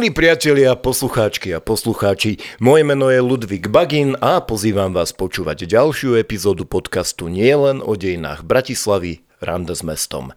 [0.00, 6.16] Milí priatelia, poslucháčky a poslucháči, moje meno je Ludvík Bagin a pozývam vás počúvať ďalšiu
[6.16, 10.32] epizódu podcastu Nielen o dejinách Bratislavy, Rande s mestom.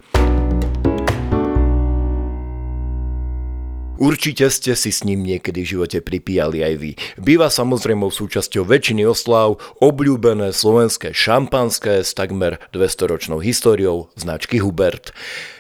[3.93, 6.91] Určite ste si s ním niekedy v živote pripíjali aj vy.
[7.21, 15.13] Býva samozrejme súčasťou väčšiny oslav obľúbené slovenské šampanské s takmer 200-ročnou históriou značky Hubert.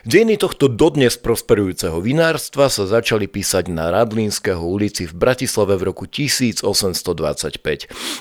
[0.03, 6.03] Dejiny tohto dodnes prosperujúceho vinárstva sa začali písať na Radlínského ulici v Bratislave v roku
[6.03, 6.67] 1825.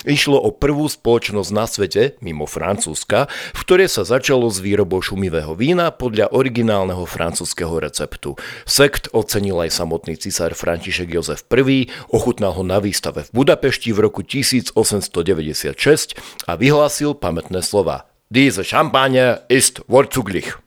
[0.07, 3.27] Išlo o prvú spoločnosť na svete, mimo Francúzska,
[3.57, 8.39] v ktorej sa začalo s výrobou šumivého vína podľa originálneho francúzského receptu.
[8.63, 14.11] Sekt ocenil aj samotný cisár František Jozef I, ochutnal ho na výstave v Budapešti v
[14.11, 16.19] roku 1896
[16.51, 18.11] a vyhlásil pamätné slova.
[18.33, 20.59] Diese Champagner ist vorzüglich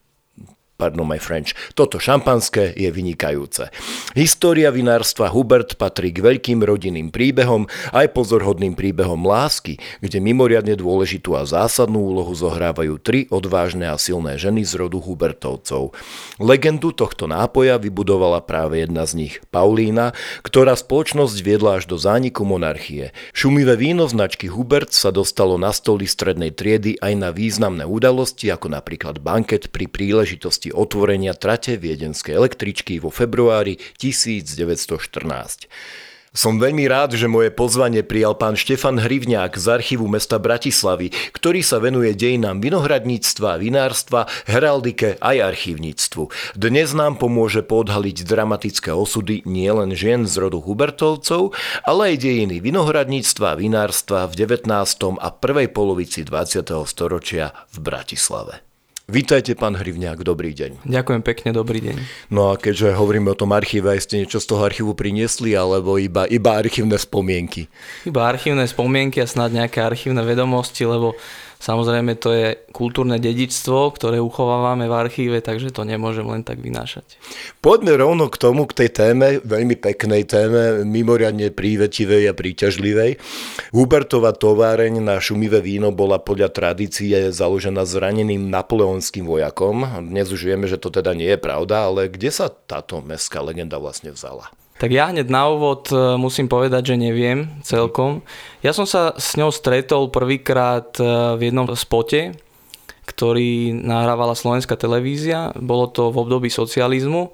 [0.75, 3.71] pardon my French, toto šampanské je vynikajúce.
[4.13, 11.35] História vinárstva Hubert patrí k veľkým rodinným príbehom aj pozorhodným príbehom lásky, kde mimoriadne dôležitú
[11.35, 15.95] a zásadnú úlohu zohrávajú tri odvážne a silné ženy z rodu Hubertovcov.
[16.39, 20.11] Legendu tohto nápoja vybudovala práve jedna z nich, Paulína,
[20.43, 23.15] ktorá spoločnosť viedla až do zániku monarchie.
[23.31, 28.71] Šumivé víno značky Hubert sa dostalo na stoly strednej triedy aj na významné udalosti, ako
[28.71, 35.69] napríklad banket pri príležitosti príležitosti otvorenia trate viedenskej električky vo februári 1914.
[36.35, 41.63] Som veľmi rád, že moje pozvanie prijal pán Štefan Hrivňák z archívu mesta Bratislavy, ktorý
[41.63, 46.27] sa venuje dejinám vinohradníctva, vinárstva, heraldike aj archívnictvu.
[46.59, 51.55] Dnes nám pomôže podhaliť dramatické osudy nielen žien z rodu Hubertovcov,
[51.87, 54.67] ale aj dejiny vinohradníctva a vinárstva v 19.
[55.15, 56.67] a prvej polovici 20.
[56.83, 58.64] storočia v Bratislave.
[59.05, 60.81] Vítajte, pán Hrivňák, dobrý deň.
[60.81, 61.95] Ďakujem pekne, dobrý deň.
[62.33, 66.25] No a keďže hovoríme o tom archíve, ste niečo z toho archívu priniesli, alebo iba,
[66.25, 67.69] iba archívne spomienky?
[68.09, 71.13] Iba archívne spomienky a snad nejaké archívne vedomosti, lebo
[71.59, 77.17] Samozrejme to je kultúrne dedičstvo, ktoré uchovávame v archíve, takže to nemôžem len tak vynášať.
[77.63, 83.17] Poďme rovno k tomu, k tej téme, veľmi peknej téme, mimoriadne prívetivej a príťažlivej.
[83.71, 89.87] Hubertova továreň na šumivé víno bola podľa tradície založená zraneným napoleonským vojakom.
[90.05, 93.79] Dnes už vieme, že to teda nie je pravda, ale kde sa táto mestská legenda
[93.79, 94.51] vlastne vzala?
[94.75, 98.27] Tak ja hneď na úvod e, musím povedať, že neviem celkom.
[98.59, 101.03] Ja som sa s ňou stretol prvýkrát e,
[101.39, 102.35] v jednom spote,
[103.07, 105.55] ktorý nahrávala slovenská televízia.
[105.55, 107.31] Bolo to v období socializmu.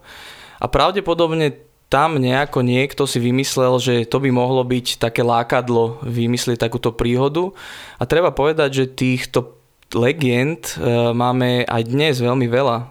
[0.61, 6.61] A pravdepodobne tam nejako niekto si vymyslel, že to by mohlo byť také lákadlo vymyslieť
[6.61, 7.51] takúto príhodu.
[7.99, 9.60] A treba povedať, že týchto
[9.93, 12.77] legend e, máme aj dnes veľmi veľa.
[12.77, 12.85] E,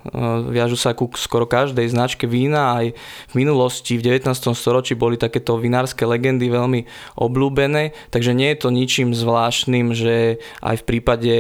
[0.53, 2.81] viažu sa ku skoro každej značke vína.
[2.81, 2.87] Aj
[3.31, 4.31] v minulosti, v 19.
[4.57, 10.77] storočí boli takéto vinárske legendy veľmi obľúbené, takže nie je to ničím zvláštnym, že aj
[10.81, 11.35] v prípade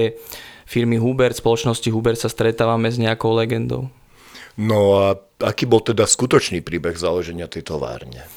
[0.71, 3.91] firmy Hubert, spoločnosti Hubert sa stretávame s nejakou legendou.
[4.61, 8.29] No a aký bol teda skutočný príbeh založenia tej továrne?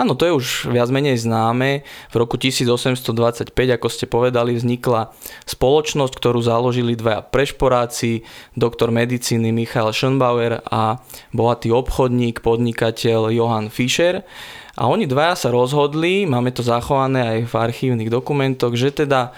[0.00, 1.84] Áno, to je už viac menej známe.
[2.08, 5.12] V roku 1825, ako ste povedali, vznikla
[5.44, 8.24] spoločnosť, ktorú založili dvaja prešporáci,
[8.56, 11.00] doktor medicíny Michael Schönbauer a
[11.36, 14.24] bohatý obchodník, podnikateľ Johann Fischer.
[14.72, 19.36] A oni dvaja sa rozhodli, máme to zachované aj v archívnych dokumentoch, že teda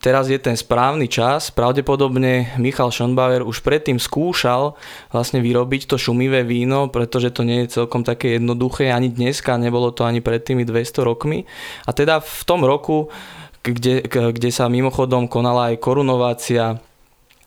[0.00, 1.52] teraz je ten správny čas.
[1.52, 4.74] Pravdepodobne Michal Schonbauer už predtým skúšal
[5.12, 9.92] vlastne vyrobiť to šumivé víno, pretože to nie je celkom také jednoduché ani dneska, nebolo
[9.92, 11.44] to ani pred tými 200 rokmi.
[11.84, 13.12] A teda v tom roku,
[13.60, 16.80] kde, kde sa mimochodom konala aj korunovácia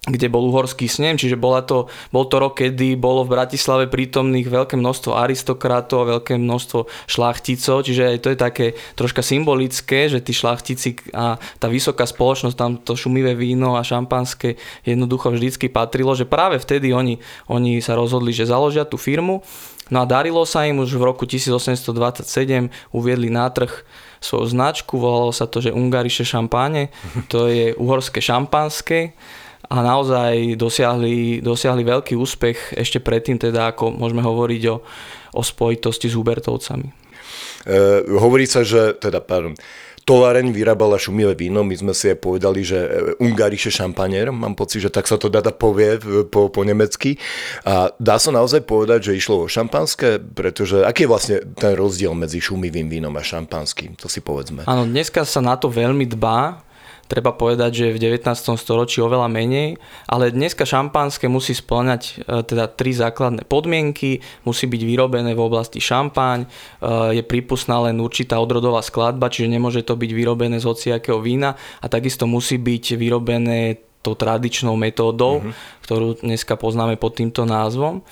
[0.04, 4.52] kde bol uhorský snem, čiže bola to, bol to rok, kedy bolo v Bratislave prítomných
[4.52, 8.66] veľké množstvo aristokratov a veľké množstvo šlachticov, čiže aj to je také
[9.00, 14.60] troška symbolické, že tí šlachtici a tá vysoká spoločnosť, tam to šumivé víno a šampanské
[14.84, 19.40] jednoducho vždycky patrilo, že práve vtedy oni, oni sa rozhodli, že založia tú firmu.
[19.88, 22.28] No a darilo sa im už v roku 1827,
[22.92, 23.72] uviedli na trh
[24.24, 26.92] svoju značku, volalo sa to, že Ungariše šampáne,
[27.32, 29.16] to je uhorské šampanské
[29.70, 34.76] a naozaj dosiahli, dosiahli veľký úspech ešte predtým, teda ako môžeme hovoriť o,
[35.40, 36.88] o spojitosti s Hubertovcami.
[37.64, 37.76] E,
[38.12, 39.56] hovorí sa, že teda, pardon,
[40.04, 42.90] továreň vyrábala šumivé víno, my sme si aj povedali, že e,
[43.24, 45.96] Ungarische Champagner, mám pocit, že tak sa to dá povie
[46.28, 47.16] po, po nemecky.
[47.64, 52.12] A dá sa naozaj povedať, že išlo o šampanské, pretože aký je vlastne ten rozdiel
[52.12, 54.68] medzi šumivým vínom a šampanským, to si povedzme.
[54.68, 56.60] Áno, dneska sa na to veľmi dbá,
[57.08, 58.26] treba povedať, že v 19.
[58.58, 59.78] storočí oveľa menej,
[60.08, 65.84] ale dneska šampanské musí splňať e, teda tri základné podmienky, musí byť vyrobené v oblasti
[65.84, 66.48] šampáň, e,
[67.20, 71.86] je prípustná len určitá odrodová skladba, čiže nemôže to byť vyrobené z hociakého vína a
[71.92, 75.54] takisto musí byť vyrobené tou tradičnou metódou, mm-hmm.
[75.88, 78.04] ktorú dneska poznáme pod týmto názvom.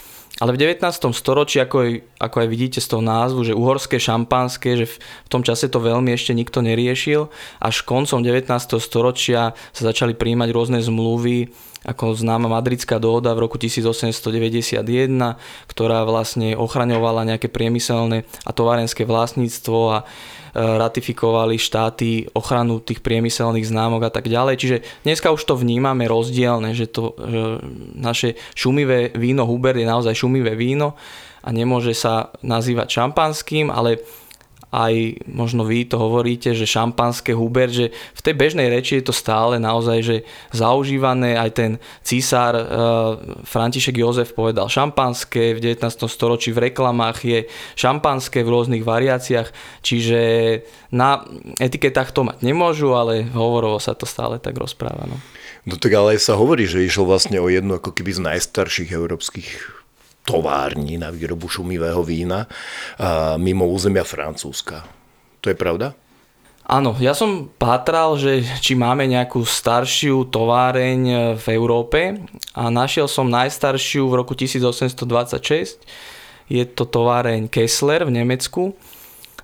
[0.42, 0.82] Ale v 19.
[1.14, 5.46] storočí, ako aj, ako aj vidíte z toho názvu, že uhorské šampanské, že v, tom
[5.46, 7.30] čase to veľmi ešte nikto neriešil,
[7.62, 8.50] až koncom 19.
[8.82, 11.54] storočia sa začali príjmať rôzne zmluvy,
[11.86, 14.82] ako známa Madridská dohoda v roku 1891,
[15.70, 19.98] ktorá vlastne ochraňovala nejaké priemyselné a továrenské vlastníctvo a
[20.56, 24.56] ratifikovali štáty ochranu tých priemyselných známok a tak ďalej.
[24.60, 24.78] Čiže
[25.08, 27.42] dneska už to vnímame rozdielne, že to že
[27.96, 31.00] naše šumivé víno Huber je naozaj šumivé víno
[31.42, 34.04] a nemôže sa nazývať šampanským, ale
[34.72, 39.14] aj možno vy to hovoríte, že šampanské huber, že v tej bežnej reči je to
[39.16, 40.18] stále naozaj že
[40.56, 41.36] zaužívané.
[41.36, 41.76] Aj ten
[42.08, 42.64] císar e,
[43.44, 46.08] František Jozef povedal šampanské, v 19.
[46.08, 47.40] storočí v reklamách je
[47.76, 49.52] šampanské v rôznych variáciách,
[49.84, 50.20] čiže
[50.96, 51.20] na
[51.60, 55.04] etiketách to mať nemôžu, ale hovorovo sa to stále tak rozpráva.
[55.04, 55.20] No.
[55.68, 59.81] No tak ale sa hovorí, že išlo vlastne o jednu ako keby z najstarších európskych
[60.22, 62.46] továrni na výrobu šumivého vína
[63.42, 64.86] mimo územia Francúzska.
[65.42, 65.98] To je pravda?
[66.62, 72.22] Áno, ja som pátral, že či máme nejakú staršiu továreň v Európe
[72.56, 75.84] a našiel som najstaršiu v roku 1826.
[76.48, 78.78] Je to továreň Kessler v Nemecku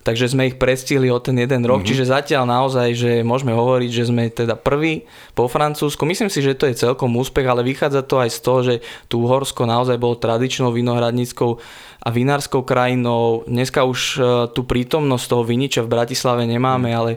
[0.07, 1.91] takže sme ich predstihli o ten jeden rok, mm-hmm.
[1.91, 5.03] čiže zatiaľ naozaj, že môžeme hovoriť, že sme teda prví
[5.35, 6.07] po Francúzsku.
[6.07, 8.75] Myslím si, že to je celkom úspech, ale vychádza to aj z toho, že
[9.11, 11.59] tu Uhorsko naozaj bolo tradičnou vinohradníckou
[11.99, 13.43] a vinárskou krajinou.
[13.51, 16.95] Dneska už uh, tú prítomnosť toho viniča v Bratislave nemáme, mm.
[16.95, 17.11] ale,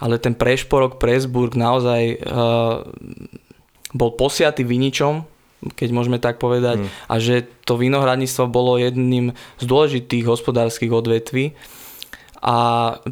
[0.00, 2.88] ale ten Prešporok, Presburg naozaj uh,
[3.92, 5.28] bol posiatý viničom,
[5.76, 6.88] keď môžeme tak povedať, mm.
[7.04, 11.52] a že to vinohradníctvo bolo jedným z dôležitých hospodárskych odvetví.
[12.40, 12.56] A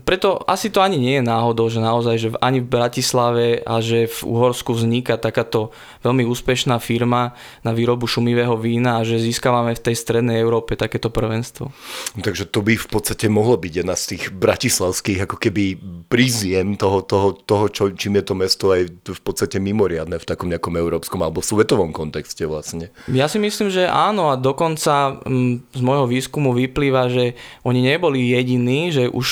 [0.08, 4.08] preto asi to ani nie je náhodou, že naozaj, že ani v Bratislave a že
[4.08, 5.69] v Uhorsku vzniká takáto
[6.00, 11.12] veľmi úspešná firma na výrobu šumivého vína a že získavame v tej strednej Európe takéto
[11.12, 11.69] prvenstvo.
[12.16, 15.76] Takže to by v podstate mohlo byť jedna z tých bratislavských ako keby
[16.08, 20.48] príziem toho, toho, toho čo, čím je to mesto aj v podstate mimoriadne v takom
[20.48, 22.88] nejakom európskom alebo svetovom kontexte vlastne.
[23.12, 28.32] Ja si myslím, že áno a dokonca mm, z môjho výskumu vyplýva, že oni neboli
[28.32, 29.26] jediní, že už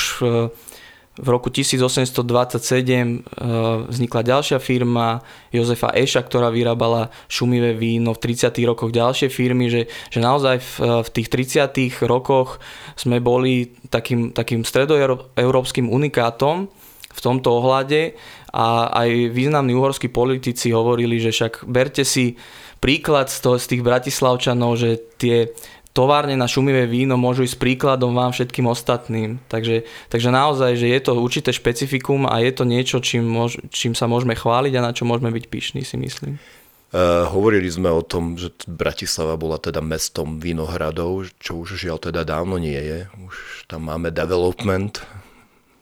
[1.16, 3.20] v roku 1827 eh,
[3.88, 8.12] vznikla ďalšia firma Jozefa Eša, ktorá vyrábala šumivé víno.
[8.12, 8.52] V 30.
[8.68, 10.72] rokoch ďalšie firmy, že, že naozaj v,
[11.04, 11.72] v tých 30.
[12.04, 12.60] rokoch
[13.00, 16.68] sme boli takým, takým stredoeurópskym unikátom
[17.16, 18.12] v tomto ohľade
[18.52, 22.36] a aj významní uhorskí politici hovorili, že však berte si
[22.76, 25.48] príklad z, toho, z tých bratislavčanov, že tie
[25.96, 29.40] továrne na šumivé víno môžu ísť príkladom vám všetkým ostatným.
[29.48, 33.96] Takže, takže naozaj, že je to určité špecifikum a je to niečo, čím, môž, čím
[33.96, 36.36] sa môžeme chváliť a na čo môžeme byť pyšní, si myslím.
[36.94, 42.22] Uh, hovorili sme o tom, že Bratislava bola teda mestom vinohradov, čo už žiaľ teda
[42.22, 43.10] dávno nie je.
[43.26, 45.02] Už tam máme development,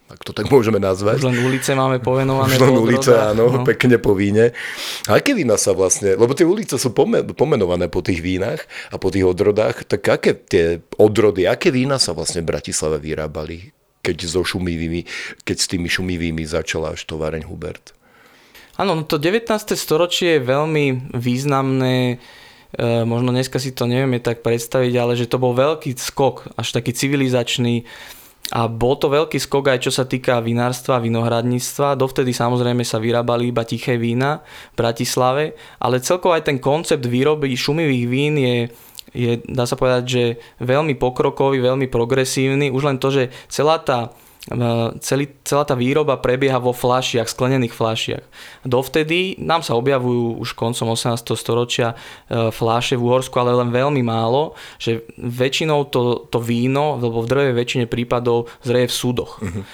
[0.04, 1.24] ak to tak môžeme nazvať.
[1.24, 2.54] Už len ulice máme povenované.
[2.54, 3.64] Už len ulice, áno, no.
[3.64, 4.52] pekne po víne.
[5.08, 6.92] A aké vína sa vlastne, lebo tie ulice sú
[7.32, 12.12] pomenované po tých vínach a po tých odrodách, tak aké tie odrody, aké vína sa
[12.12, 13.72] vlastne v Bratislave vyrábali,
[14.04, 15.08] keď so šumivými,
[15.48, 17.96] keď s tými šumivými začala až továreň Hubert?
[18.76, 19.48] Áno, no to 19.
[19.72, 22.18] storočie je veľmi významné
[22.74, 26.74] e, možno dneska si to nevieme tak predstaviť, ale že to bol veľký skok, až
[26.74, 27.86] taký civilizačný,
[28.52, 31.96] a bol to veľký skok aj čo sa týka vinárstva a vinohradníctva.
[31.96, 34.44] Dovtedy samozrejme sa vyrábali iba tiché vína
[34.76, 38.56] v Bratislave, ale celkovo aj ten koncept výroby šumivých vín je
[39.14, 40.24] je, dá sa povedať, že
[40.58, 42.74] veľmi pokrokový, veľmi progresívny.
[42.74, 44.10] Už len to, že celá tá
[45.00, 48.24] celý, celá tá výroba prebieha vo flašiach, sklenených flašiach.
[48.68, 51.16] Dovtedy nám sa objavujú už koncom 18.
[51.32, 57.24] storočia e, fláše v Uhorsku, ale len veľmi málo, že väčšinou to, to víno, lebo
[57.24, 59.40] v drvej väčšine prípadov zreje v súdoch.
[59.40, 59.64] Uh-huh.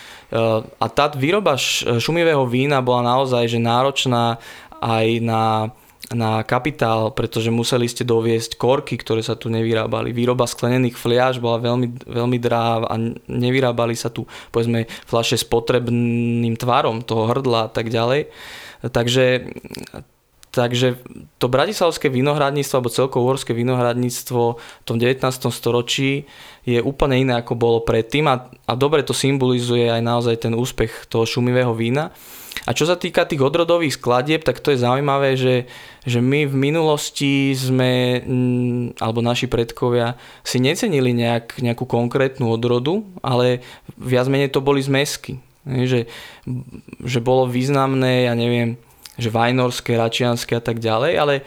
[0.63, 1.59] A tá výroba
[1.99, 4.39] šumivého vína bola naozaj že náročná
[4.79, 5.75] aj na
[6.11, 10.11] na kapitál, pretože museli ste doviesť korky, ktoré sa tu nevyrábali.
[10.11, 12.95] Výroba sklenených fliaž bola veľmi, veľmi drahá a
[13.31, 18.27] nevyrábali sa tu povedzme fľaše s potrebným tvarom toho hrdla a tak ďalej.
[18.83, 19.55] Takže
[20.51, 20.99] Takže
[21.39, 25.23] to bratislavské vinohradníctvo alebo celkovo uhorské vinohradníctvo v tom 19.
[25.55, 26.27] storočí
[26.67, 31.07] je úplne iné ako bolo predtým a, a dobre to symbolizuje aj naozaj ten úspech
[31.07, 32.11] toho šumivého vína.
[32.67, 35.71] A čo sa týka tých odrodových skladieb, tak to je zaujímavé, že,
[36.03, 43.07] že my v minulosti sme, mm, alebo naši predkovia, si necenili nejak, nejakú konkrétnu odrodu,
[43.23, 43.63] ale
[43.97, 45.39] viac menej to boli zmesky.
[45.63, 46.11] Že,
[47.05, 48.81] že bolo významné, ja neviem,
[49.21, 51.43] že vajnorské, račianské a tak ďalej, ale e,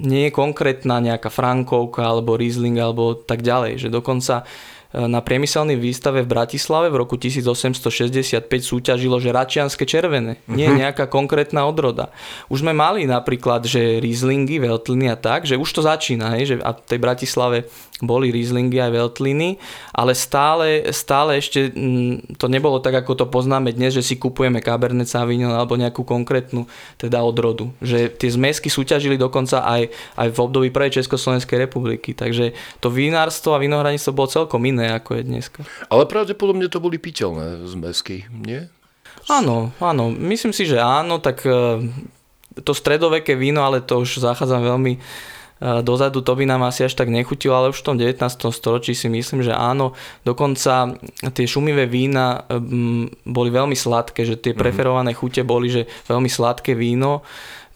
[0.00, 4.44] nie je konkrétna nejaká Frankovka alebo Riesling alebo tak ďalej, že dokonca
[4.92, 10.80] na priemyselnej výstave v Bratislave v roku 1865 súťažilo, že račianske červené, nie uh-huh.
[10.84, 12.12] nejaká konkrétna odroda.
[12.52, 16.54] Už sme mali napríklad, že Rieslingy, Veltliny a tak, že už to začína, hej, že
[16.60, 17.58] a v tej Bratislave
[18.02, 19.62] boli Rieslingy aj Veltliny,
[19.94, 24.58] ale stále, stále ešte mm, to nebolo tak, ako to poznáme dnes, že si kupujeme
[24.58, 26.66] Cabernet Sauvignon alebo nejakú konkrétnu
[26.98, 27.70] teda odrodu.
[27.78, 32.10] Že tie zmesky súťažili dokonca aj, aj v období prvej Československej republiky.
[32.12, 35.60] Takže to vinárstvo a vinohradníctvo bolo celkom iné, ako je dneska.
[35.92, 38.66] Ale pravdepodobne to boli piteľné zmesky, nie?
[39.30, 40.10] Áno, áno.
[40.10, 41.86] Myslím si, že áno, tak e,
[42.66, 44.98] to stredoveké víno, ale to už zachádzam veľmi
[45.62, 48.18] dozadu to by nám asi až tak nechutilo, ale už v tom 19.
[48.50, 49.94] storočí si myslím, že áno.
[50.26, 50.98] Dokonca
[51.30, 52.42] tie šumivé vína
[53.22, 54.58] boli veľmi sladké, že tie mhm.
[54.58, 57.22] preferované chute boli, že veľmi sladké víno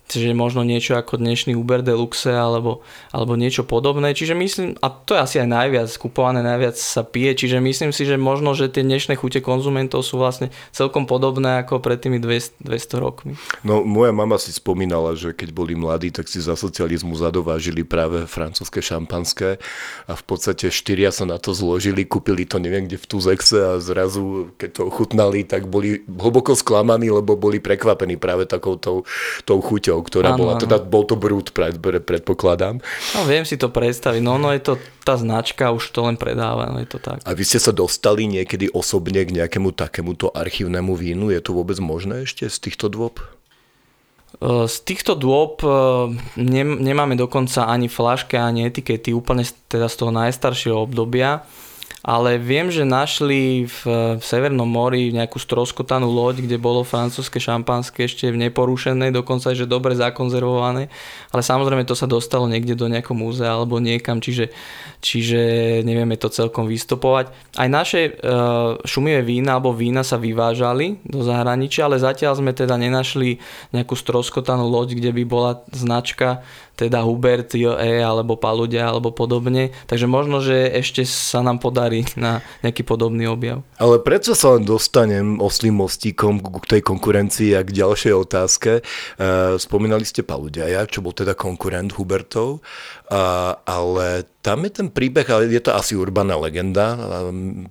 [0.07, 4.15] Čiže možno niečo ako dnešný Uber Deluxe alebo, alebo niečo podobné.
[4.15, 8.07] Čiže myslím, a to je asi aj najviac, kupované najviac sa pije, čiže myslím si,
[8.07, 12.63] že možno, že tie dnešné chute konzumentov sú vlastne celkom podobné ako pred tými 200,
[12.63, 13.33] 200 rokmi.
[13.67, 18.31] No moja mama si spomínala, že keď boli mladí, tak si za socializmu zadovážili práve
[18.31, 19.59] francúzske šampanské
[20.07, 23.83] a v podstate štyria sa na to zložili, kúpili to neviem kde v Tuzexe a
[23.83, 29.03] zrazu, keď to ochutnali, tak boli hlboko sklamaní, lebo boli prekvapení práve takou tou,
[29.43, 32.85] tou chuťou Ríšou, ktorá ano, bola, teda bol to Brut, pred, predpokladám.
[33.17, 36.69] No viem si to predstaviť, no, no je to tá značka, už to len predáva,
[36.69, 37.25] no je to tak.
[37.25, 41.81] A vy ste sa dostali niekedy osobne k nejakému takémuto archívnemu vínu, je to vôbec
[41.81, 43.25] možné ešte z týchto dôb?
[44.37, 45.69] E, z týchto dôb e,
[46.83, 51.49] nemáme dokonca ani flaške, ani etikety, úplne teda z toho najstaršieho obdobia
[52.07, 53.81] ale viem, že našli v,
[54.15, 59.67] v Severnom mori nejakú stroskotanú loď, kde bolo francúzske šampanské ešte v neporušenej, dokonca že
[59.67, 60.87] dobre zakonzervované,
[61.35, 64.55] ale samozrejme to sa dostalo niekde do nejakého múzea alebo niekam, čiže,
[65.03, 65.43] čiže
[65.83, 67.35] nevieme to celkom vystopovať.
[67.59, 72.79] Aj naše uh, šumivé vína alebo vína sa vyvážali do zahraničia, ale zatiaľ sme teda
[72.79, 73.43] nenašli
[73.75, 79.73] nejakú stroskotanú loď, kde by bola značka teda Hubert, E alebo Paludia alebo podobne.
[79.89, 83.61] Takže možno, že ešte sa nám podarí na nejaký podobný objav.
[83.77, 88.81] Ale prečo sa len dostanem oslým mostíkom k tej konkurencii a k ďalšej otázke?
[88.81, 88.83] E,
[89.61, 92.65] spomínali ste Paludia, čo bol teda konkurent Hubertov,
[93.69, 96.97] ale tam je ten príbeh, ale je to asi urbaná legenda,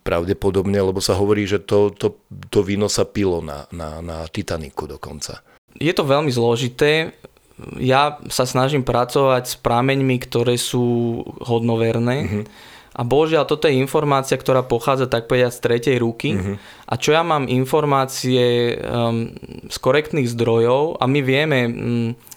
[0.05, 2.21] pravdepodobne, lebo sa hovorí, že to, to,
[2.53, 5.41] to víno sa pilo na, na, na Titaniku dokonca.
[5.75, 7.17] Je to veľmi zložité
[7.79, 12.17] ja sa snažím pracovať s prameňmi, ktoré sú hodnoverné.
[12.27, 12.43] Mm-hmm.
[12.95, 16.31] A božiaľ, toto je informácia, ktorá pochádza tak povedať z tretej ruky.
[16.31, 16.55] Mm-hmm.
[16.87, 19.35] A čo ja mám informácie um,
[19.67, 21.71] z korektných zdrojov a my vieme um,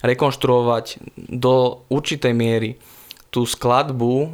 [0.02, 0.98] rekonštruovať
[1.30, 2.74] do určitej miery
[3.30, 4.28] tú skladbu uh,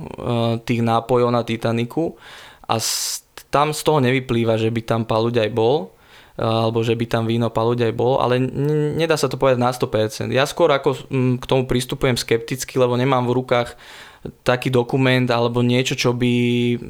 [0.65, 2.17] tých nápojov na Titaniku
[2.65, 3.21] a z,
[3.53, 5.95] tam z toho nevyplýva, že by tam paluď aj bol
[6.35, 8.43] alebo že by tam víno paluď aj bol, ale
[8.99, 10.35] nedá sa to povedať na 100%.
[10.35, 13.79] Ja skôr ako mm, k tomu pristupujem skepticky, lebo nemám v rukách
[14.45, 16.35] taký dokument alebo niečo, čo by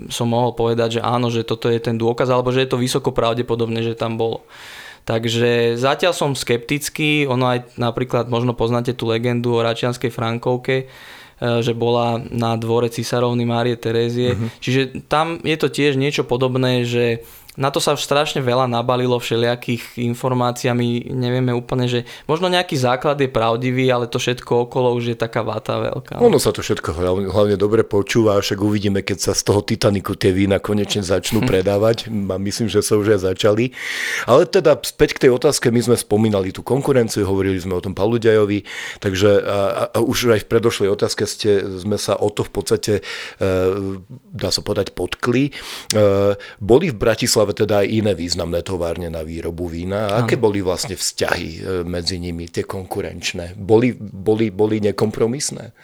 [0.07, 3.11] som mohol povedať, že áno, že toto je ten dôkaz, alebo že je to vysoko
[3.11, 4.47] pravdepodobné, že tam bolo.
[5.05, 10.87] Takže zatiaľ som skeptický, ono aj napríklad možno poznáte tú legendu o Račianskej Frankovke, e,
[11.61, 14.33] že bola na dvore cisarovny Márie Terézie.
[14.33, 14.49] Uh-huh.
[14.65, 17.21] Čiže tam je to tiež niečo podobné, že
[17.55, 23.15] na to sa už strašne veľa nabalilo všelijakých informáciami, nevieme úplne, že možno nejaký základ
[23.23, 26.19] je pravdivý, ale to všetko okolo už je taká vata veľká.
[26.19, 30.19] Ono sa to všetko hlavne, hlavne dobre počúva, však uvidíme, keď sa z toho Titaniku
[30.19, 32.11] tie vína konečne začnú predávať.
[32.11, 33.71] A myslím, že sa už aj začali.
[34.27, 37.93] Ale teda späť k tej otázke, my sme spomínali tú konkurenciu, hovorili sme o tom
[37.93, 38.65] Paluďajovi,
[38.99, 39.59] takže a,
[39.95, 42.93] a už aj v predošlej otázke ste, sme sa o to v podstate,
[43.39, 43.47] e,
[44.33, 45.53] dá sa povedať, potkli.
[45.53, 45.53] E,
[46.59, 50.09] boli v Bratislave Bratislave teda aj iné významné továrne na výrobu vína.
[50.09, 53.57] A aké boli vlastne vzťahy e, medzi nimi, tie konkurenčné?
[53.61, 55.77] Boli, boli, boli nekompromisné?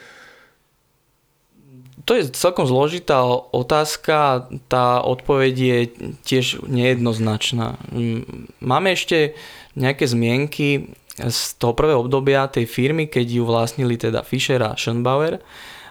[2.08, 3.20] To je celkom zložitá
[3.52, 5.78] otázka, tá odpoveď je
[6.24, 7.76] tiež nejednoznačná.
[8.64, 9.36] Máme ešte
[9.76, 15.44] nejaké zmienky z toho prvého obdobia tej firmy, keď ju vlastnili teda Fischer a Schönbauer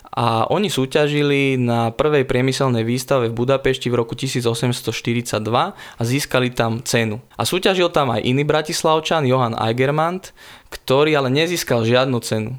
[0.09, 6.81] a oni súťažili na prvej priemyselnej výstave v Budapešti v roku 1842 a získali tam
[6.81, 7.21] cenu.
[7.37, 10.33] A súťažil tam aj iný bratislavčan, Johann Eigermant,
[10.73, 12.57] ktorý ale nezískal žiadnu cenu.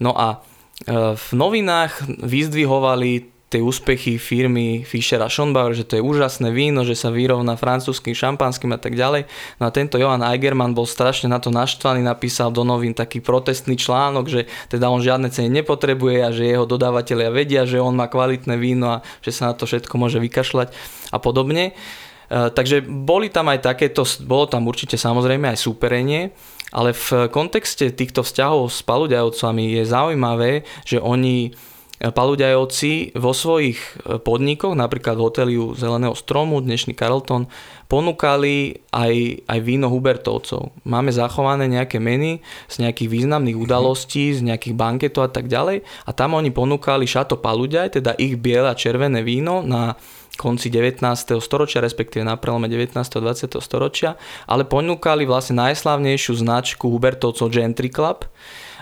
[0.00, 0.40] No a
[0.88, 6.84] e, v novinách vyzdvihovali tie úspechy firmy Fischer a Schonbauer, že to je úžasné víno,
[6.84, 9.24] že sa vyrovná francúzským šampanským a tak ďalej.
[9.56, 13.80] No a tento Johan Eigerman bol strašne na to naštvaný, napísal do novín taký protestný
[13.80, 18.12] článok, že teda on žiadne ceny nepotrebuje a že jeho dodávateľia vedia, že on má
[18.12, 20.68] kvalitné víno a že sa na to všetko môže vykašľať
[21.08, 21.72] a podobne.
[21.72, 26.36] E, takže boli tam aj takéto, bolo tam určite samozrejme aj súperenie,
[26.76, 31.56] ale v kontexte týchto vzťahov s paludajovcami je zaujímavé, že oni
[31.96, 37.48] Paluďajovci vo svojich e, podnikoch, napríklad v hoteliu Zeleného stromu, dnešný Carlton,
[37.88, 40.76] ponúkali aj, aj víno Hubertovcov.
[40.84, 46.10] Máme zachované nejaké meny z nejakých významných udalostí, z nejakých banketov a tak ďalej a
[46.12, 49.96] tam oni ponúkali Šato Paluďaj, teda ich biele a červené víno na
[50.36, 51.00] konci 19.
[51.40, 52.92] storočia, respektíve na prelome 19.
[52.92, 53.56] a 20.
[53.64, 58.28] storočia, ale ponúkali vlastne najslavnejšiu značku Hubertovcov Gentry Club,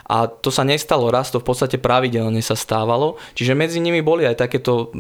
[0.05, 3.17] a to sa nestalo raz, to v podstate pravidelne sa stávalo.
[3.33, 4.93] Čiže medzi nimi boli aj takéto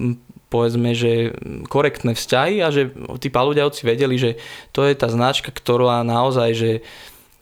[0.48, 1.34] povedzme, že
[1.66, 4.30] korektné vzťahy a že tí palúďavci vedeli, že
[4.70, 6.70] to je tá značka, ktorá naozaj, že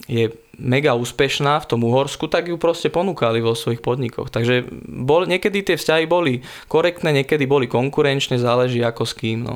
[0.09, 4.33] je mega úspešná v tom Uhorsku, tak ju proste ponúkali vo svojich podnikoch.
[4.33, 6.41] Takže bol, niekedy tie vzťahy boli
[6.73, 9.45] korektné, niekedy boli konkurenčné, záleží ako s kým.
[9.45, 9.55] No.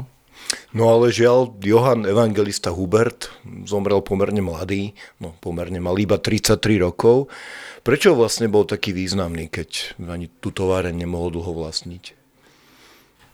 [0.76, 3.32] No ale žiaľ, Johann Evangelista Hubert
[3.64, 7.32] zomrel pomerne mladý, no pomerne mal iba 33 rokov.
[7.80, 12.26] Prečo vlastne bol taký významný, keď ani tú továreň nemohol dlho vlastniť?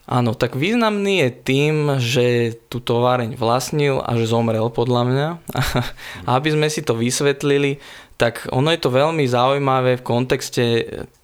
[0.02, 5.28] Áno, tak významný je tým, že tú továreň vlastnil a že zomrel podľa mňa.
[6.26, 7.78] A aby sme si to vysvetlili,
[8.18, 10.64] tak ono je to veľmi zaujímavé v kontexte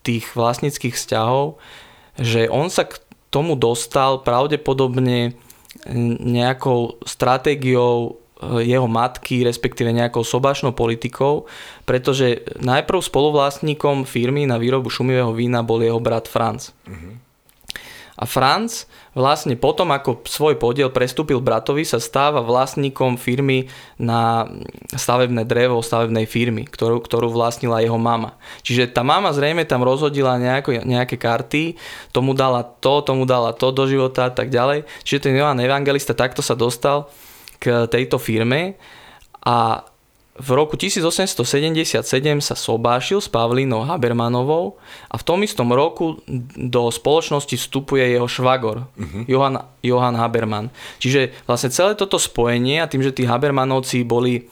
[0.06, 1.58] tých vlastnických vzťahov,
[2.22, 3.02] že on sa k
[3.34, 5.34] tomu dostal pravdepodobne
[6.24, 11.50] nejakou stratégiou Eh, jeho matky, respektíve nejakou sobášnou politikou,
[11.82, 16.70] pretože najprv spoluvlastníkom firmy na výrobu šumivého vína bol jeho brat Franz.
[16.86, 17.18] Uh-huh.
[18.18, 24.50] A Franz vlastne potom, ako svoj podiel prestúpil bratovi, sa stáva vlastníkom firmy na
[24.90, 28.34] stavebné drevo stavebnej firmy, ktorú, ktorú vlastnila jeho mama.
[28.66, 31.78] Čiže tá mama zrejme tam rozhodila nejako, nejaké karty,
[32.10, 34.82] tomu dala to, tomu dala to do života a tak ďalej.
[35.06, 37.06] Čiže ten Johan Evangelista takto sa dostal
[37.62, 38.74] k tejto firme
[39.46, 39.86] a
[40.38, 41.98] v roku 1877
[42.38, 44.78] sa sobášil s Pavlínou Habermanovou
[45.10, 46.22] a v tom istom roku
[46.54, 49.26] do spoločnosti vstupuje jeho švagor, uh-huh.
[49.26, 50.70] Johan, Johan Haberman.
[51.02, 54.46] Čiže vlastne celé toto spojenie a tým, že tí Habermanovci boli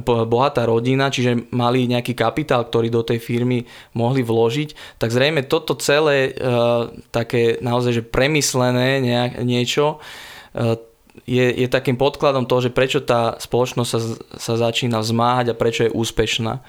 [0.00, 5.76] bohatá rodina, čiže mali nejaký kapitál, ktorý do tej firmy mohli vložiť, tak zrejme toto
[5.76, 10.80] celé uh, také naozaj že premyslené nejak, niečo uh,
[11.28, 14.00] je, je takým podkladom toho, že prečo tá spoločnosť sa,
[14.40, 16.64] sa začína vzmáhať a prečo je úspešná.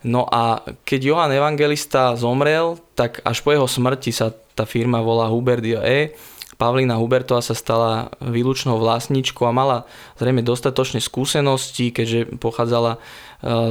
[0.00, 5.28] No a keď Johan Evangelista zomrel, tak až po jeho smrti sa tá firma volá
[5.28, 6.16] Huberdio E.
[6.60, 9.88] Pavlína Hubertová sa stala výlučnou vlastníčkou a mala
[10.20, 12.98] zrejme dostatočné skúsenosti, keďže pochádzala e,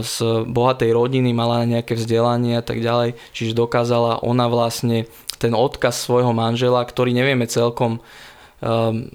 [0.02, 0.16] z
[0.50, 5.06] bohatej rodiny, mala nejaké vzdelanie a tak ďalej, čiže dokázala ona vlastne
[5.38, 8.02] ten odkaz svojho manžela, ktorý nevieme celkom
[8.60, 9.06] um,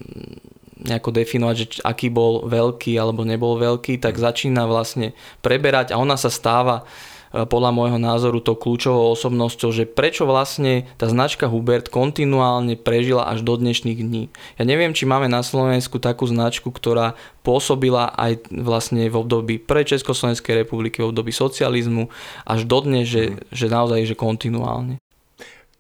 [0.80, 6.18] nejako definovať, že aký bol veľký alebo nebol veľký, tak začína vlastne preberať a ona
[6.18, 6.82] sa stáva
[7.30, 13.30] e, podľa môjho názoru to kľúčovou osobnosťou, že prečo vlastne tá značka Hubert kontinuálne prežila
[13.30, 14.24] až do dnešných dní.
[14.58, 17.14] Ja neviem, či máme na Slovensku takú značku, ktorá
[17.46, 22.10] pôsobila aj vlastne v období pre Československej republiky, v období socializmu,
[22.42, 23.54] až do dne, že, mm.
[23.54, 24.98] že naozaj že kontinuálne.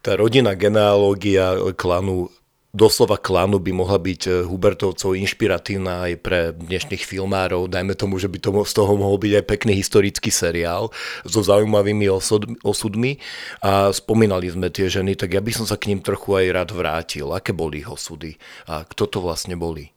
[0.04, 2.28] Tá rodinná genealógia klanu
[2.74, 7.70] doslova klanu by mohla byť e, Hubertovcov inšpiratívna aj pre dnešných filmárov.
[7.70, 10.90] Dajme tomu, že by to z toho mohol byť aj pekný historický seriál
[11.22, 13.22] so zaujímavými osud, osudmi.
[13.62, 16.70] A spomínali sme tie ženy, tak ja by som sa k ním trochu aj rád
[16.74, 17.30] vrátil.
[17.30, 18.34] Aké boli ich osudy
[18.66, 19.94] a kto to vlastne boli?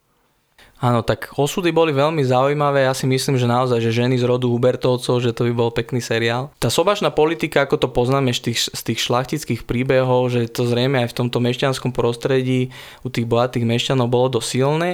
[0.78, 2.86] Áno, tak osudy boli veľmi zaujímavé.
[2.86, 5.98] Ja si myslím, že naozaj, že ženy z rodu Hubertovcov, že to by bol pekný
[5.98, 6.54] seriál.
[6.62, 11.02] Tá sobašná politika, ako to poznáme z tých, z tých šlachtických príbehov, že to zrejme
[11.02, 12.70] aj v tomto mešťanskom prostredí
[13.02, 14.90] u tých bohatých mešťanov bolo dosť silné.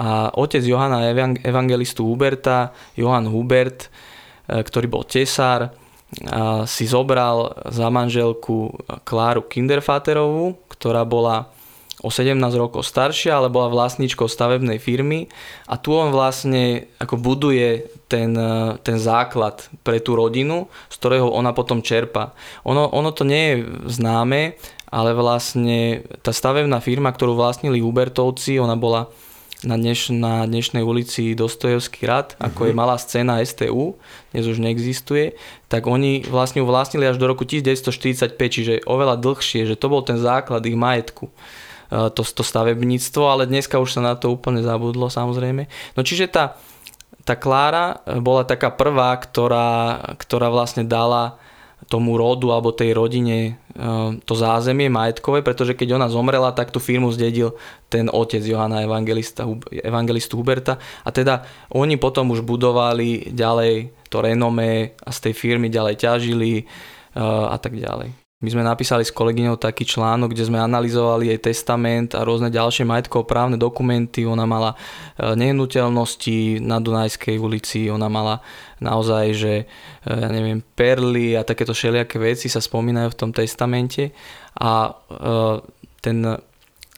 [0.00, 1.12] A otec Johana
[1.44, 3.92] Evangelistu Huberta, Johan Hubert,
[4.48, 5.76] e, ktorý bol tesár,
[6.64, 8.72] si zobral za manželku
[9.04, 11.52] Kláru Kinderfaterovú, ktorá bola
[11.98, 15.26] o 17 rokov staršia, ale bola vlastníčkou stavebnej firmy
[15.66, 21.26] a tu on vlastne ako buduje ten, e, ten základ pre tú rodinu, z ktorého
[21.26, 22.38] ona potom čerpa.
[22.62, 23.56] Ono, ono to nie je
[23.90, 24.54] známe,
[24.88, 29.10] ale vlastne tá stavebná firma, ktorú vlastnili Hubertovci, ona bola
[29.66, 32.68] na, dneš, na dnešnej ulici Dostojevský rad, ako uh-huh.
[32.70, 32.78] je mhm.
[32.78, 33.98] malá scéna STU,
[34.30, 35.34] dnes už neexistuje,
[35.66, 40.06] tak oni vlastne ju vlastnili až do roku 1945, čiže oveľa dlhšie, že to bol
[40.06, 41.26] ten základ ich majetku.
[41.88, 45.72] Eh, to, to stavebníctvo, ale dneska už sa na to úplne zabudlo samozrejme.
[45.96, 46.60] No čiže tá,
[47.24, 51.40] tá Klára eh, bola taká prvá, ktorá, ktorá vlastne dala
[51.88, 56.76] tomu rodu alebo tej rodine eh, to zázemie majetkové, pretože keď ona zomrela, tak tú
[56.76, 57.56] firmu zdedil
[57.88, 64.92] ten otec Johana Evangelista, Evangelistu Huberta a teda oni potom už budovali ďalej to renomé
[65.00, 66.68] a z tej firmy ďalej ťažili
[67.18, 68.17] a tak ďalej.
[68.38, 72.86] My sme napísali s kolegyňou taký článok, kde sme analyzovali jej testament a rôzne ďalšie
[72.86, 74.22] majetkov právne dokumenty.
[74.30, 74.78] Ona mala
[75.18, 78.38] e, nehnuteľnosti na Dunajskej ulici, ona mala
[78.78, 79.64] naozaj, že e,
[80.06, 84.14] ja neviem, perly a takéto všelijaké veci sa spomínajú v tom testamente.
[84.54, 85.18] A e,
[85.98, 86.22] ten,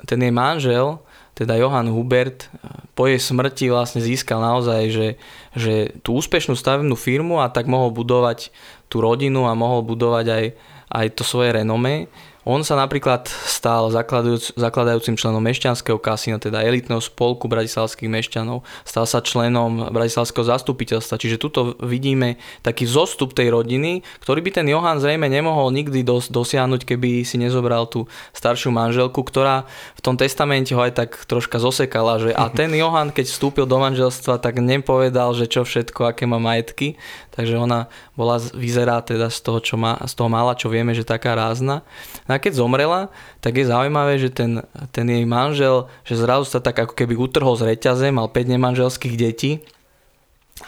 [0.04, 1.00] ten jej manžel,
[1.32, 2.52] teda Johan Hubert,
[2.92, 5.08] po jej smrti vlastne získal naozaj, že,
[5.56, 8.52] že tú úspešnú stavebnú firmu a tak mohol budovať
[8.92, 10.44] tú rodinu a mohol budovať aj
[10.90, 12.10] aj to svoje renome
[12.48, 18.64] on sa napríklad stal zakladajúc, zakladajúcim členom mešťanského kasína, teda elitného spolku bratislavských mešťanov.
[18.88, 21.20] Stal sa členom bratislavského zastupiteľstva.
[21.20, 26.32] Čiže tuto vidíme taký zostup tej rodiny, ktorý by ten Johan zrejme nemohol nikdy dos-
[26.32, 31.60] dosiahnuť, keby si nezobral tú staršiu manželku, ktorá v tom testamente ho aj tak troška
[31.60, 32.24] zosekala.
[32.24, 36.40] Že a ten Johan, keď vstúpil do manželstva, tak nepovedal, že čo všetko, aké má
[36.40, 36.96] majetky.
[37.30, 37.86] Takže ona
[38.18, 41.86] bola, vyzerá teda z toho, čo má, z toho mala, čo vieme, že taká rázna.
[42.26, 46.58] No a keď zomrela, tak je zaujímavé, že ten, ten jej manžel, že zrazu sa
[46.58, 49.62] tak ako keby utrhol z reťaze, mal 5 nemanželských detí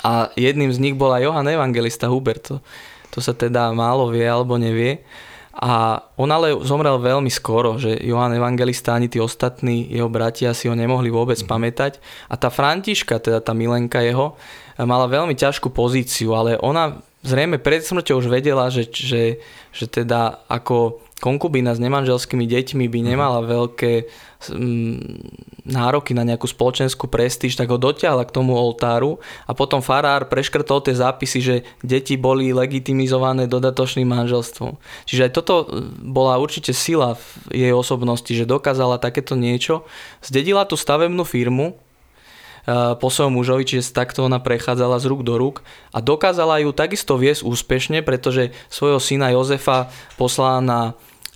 [0.01, 2.49] a jedným z nich bol aj Johan Evangelista Hubert.
[2.49, 2.57] To,
[3.13, 5.05] to sa teda málo vie alebo nevie.
[5.53, 10.65] A on ale zomrel veľmi skoro, že Johan Evangelista ani tí ostatní jeho bratia si
[10.65, 11.45] ho nemohli vôbec mm.
[11.45, 11.93] pamätať.
[12.33, 14.33] A tá Františka, teda tá milenka jeho,
[14.81, 19.39] mala veľmi ťažkú pozíciu, ale ona zrejme pred smrťou už vedela, že, že,
[19.71, 23.47] že teda ako konkubína s nemanželskými deťmi by nemala mhm.
[23.47, 23.93] veľké
[24.51, 24.99] mm,
[25.71, 30.83] nároky na nejakú spoločenskú prestíž, tak ho dotiahla k tomu oltáru a potom farár preškrtol
[30.83, 31.57] tie zápisy, že
[31.87, 34.75] deti boli legitimizované dodatočným manželstvom.
[35.07, 37.23] Čiže aj toto mm, bola určite sila v
[37.55, 39.87] jej osobnosti, že dokázala takéto niečo.
[40.27, 41.79] Zdedila tú stavebnú firmu,
[42.69, 47.19] po svojom mužovi, čiže takto ona prechádzala z rúk do rúk a dokázala ju takisto
[47.19, 50.81] viesť úspešne, pretože svojho syna Jozefa poslala na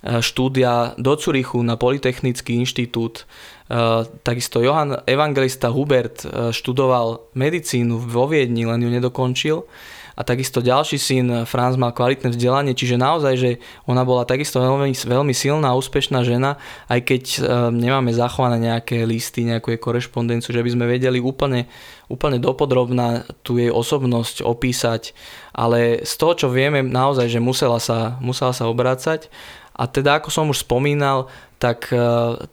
[0.03, 3.27] eh, štúdia do Curychu na Polytechnický inštitút.
[3.67, 6.23] Eh, takisto Johann Evangelista Hubert
[6.55, 9.67] študoval medicínu vo Viedni, len ju nedokončil
[10.17, 13.51] a takisto ďalší syn Franz mal kvalitné vzdelanie, čiže naozaj, že
[13.85, 16.57] ona bola takisto veľmi, veľmi silná, úspešná žena,
[16.89, 17.39] aj keď e,
[17.77, 21.69] nemáme zachované nejaké listy, nejakú jej korešpondenciu, že by sme vedeli úplne,
[22.09, 25.13] úplne dopodrobná tú jej osobnosť opísať,
[25.53, 29.29] ale z toho, čo vieme, naozaj, že musela sa, musela sa obrácať
[29.77, 31.29] a teda, ako som už spomínal,
[31.61, 32.01] tak e,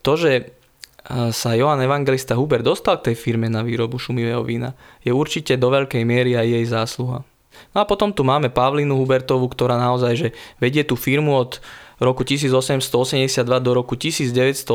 [0.05, 0.53] to, že
[1.37, 4.73] sa Johan Evangelista Huber dostal k tej firme na výrobu šumivého vína,
[5.05, 7.34] je určite do veľkej miery aj jej zásluha.
[7.73, 10.29] No a potom tu máme Pavlinu Hubertovú, ktorá naozaj že
[10.63, 11.59] vedie tú firmu od
[12.03, 14.67] roku 1882 do roku 1918.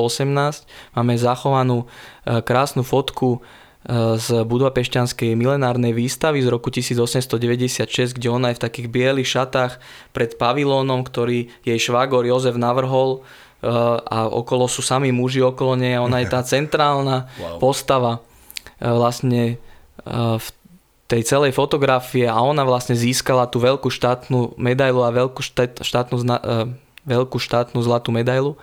[0.95, 1.85] Máme zachovanú
[2.23, 8.63] e, krásnu fotku e, z budapešťanskej milenárnej výstavy z roku 1896, kde ona je v
[8.63, 9.83] takých bielých šatách
[10.15, 15.99] pred pavilónom, ktorý jej švágor Jozef navrhol e, a okolo sú sami muži okolo nej
[15.99, 17.59] a ona je tá centrálna wow.
[17.59, 18.23] postava
[18.79, 19.59] vlastne
[20.39, 20.47] v
[21.09, 26.21] tej celej fotografie a ona vlastne získala tú veľkú štátnu medailu a veľkú, štát, štátnu,
[26.21, 26.69] uh,
[27.09, 28.53] veľkú štátnu zlatú medailu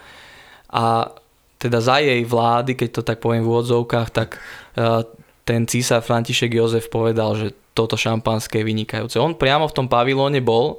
[0.70, 1.10] a
[1.58, 4.38] teda za jej vlády, keď to tak poviem v úvodzovkách, tak
[4.78, 5.02] uh,
[5.42, 9.18] ten císar František Jozef povedal, že toto šampanské je vynikajúce.
[9.18, 10.78] On priamo v tom pavilóne bol,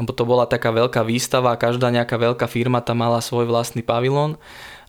[0.00, 4.40] lebo to bola taká veľká výstava, každá nejaká veľká firma tam mala svoj vlastný pavilón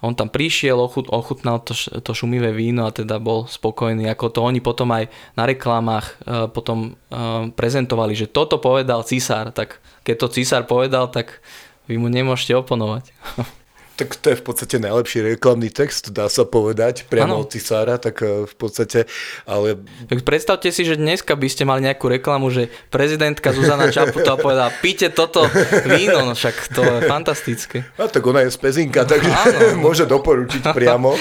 [0.04, 4.08] on tam prišiel, ochut, ochutnal to, to šumivé víno a teda bol spokojný.
[4.12, 9.56] Ako to oni potom aj na reklamách uh, potom uh, prezentovali, že toto povedal cisár.
[9.56, 11.40] Tak keď to cisár povedal, tak
[11.88, 13.12] vy mu nemôžete oponovať.
[13.96, 17.48] Tak to je v podstate najlepší reklamný text, dá sa povedať, priamo ano.
[17.48, 19.08] od cisára, tak eh, v podstate,
[19.48, 19.80] ale...
[20.12, 24.70] Tak predstavte si, že dneska by ste mali nejakú reklamu, že prezidentka Zuzana Čaputová povedala,
[24.84, 25.48] píte toto
[25.88, 27.88] víno, no však to je fantastické.
[27.96, 29.80] A tak ona je z Pezinka, takže ano.
[29.88, 31.16] môže doporučiť priamo.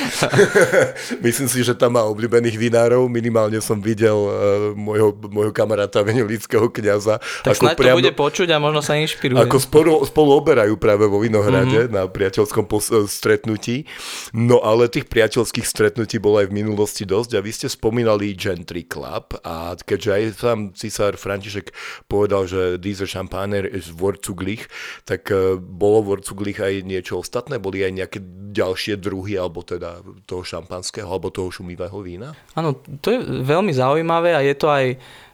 [1.27, 4.33] Myslím si, že tam má obľúbených vinárov, minimálne som videl uh,
[4.75, 7.23] môjho, môjho kamaráta venelického kniaza.
[7.47, 9.39] Tak ako snáď priamo, to bude počuť a možno sa inšpiruje.
[9.47, 11.95] Ako spolu, spolu oberajú práve vo Vinohrade mm-hmm.
[11.95, 13.85] na priateľskom nejakom pos- e, stretnutí.
[14.33, 18.89] No ale tých priateľských stretnutí bolo aj v minulosti dosť a vy ste spomínali Gentry
[18.89, 21.71] Club a keďže aj sám cisár František
[22.09, 24.67] povedal, že dieser Champagner ist Wurzuglich,
[25.05, 27.61] tak e, bolo Wurzuglich aj niečo ostatné?
[27.61, 28.19] Boli aj nejaké
[28.55, 32.33] ďalšie druhy alebo teda toho šampanského alebo toho šumivého vína?
[32.57, 34.97] Áno, to je veľmi zaujímavé a je to aj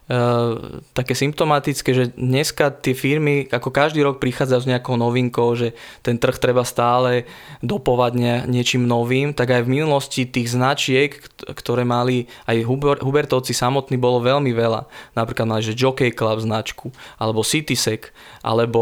[0.91, 5.71] také symptomatické, že dneska tie firmy ako každý rok prichádzajú s nejakou novinkou, že
[6.03, 7.23] ten trh treba stále
[7.63, 11.15] dopovať nie, niečím novým, tak aj v minulosti tých značiek,
[11.55, 14.89] ktoré mali aj Huber, Hubertovci samotní, bolo veľmi veľa.
[15.15, 18.11] Napríklad mali, že Jockey Club značku, alebo Citysec,
[18.43, 18.81] alebo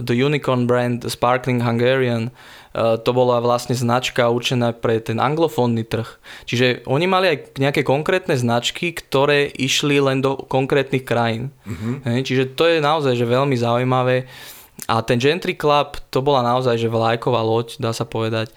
[0.00, 6.08] The Unicorn brand Sparkling Hungarian, Eh, to bola vlastne značka určená pre ten anglofónny trh.
[6.48, 11.52] Čiže oni mali aj nejaké konkrétne značky, ktoré išli len do konkrétnych krajín.
[11.68, 12.24] Mm-hmm.
[12.24, 14.24] Čiže to je naozaj že veľmi zaujímavé.
[14.88, 18.50] A ten Gentry Club, to bola naozaj že vlajková loď, dá sa povedať.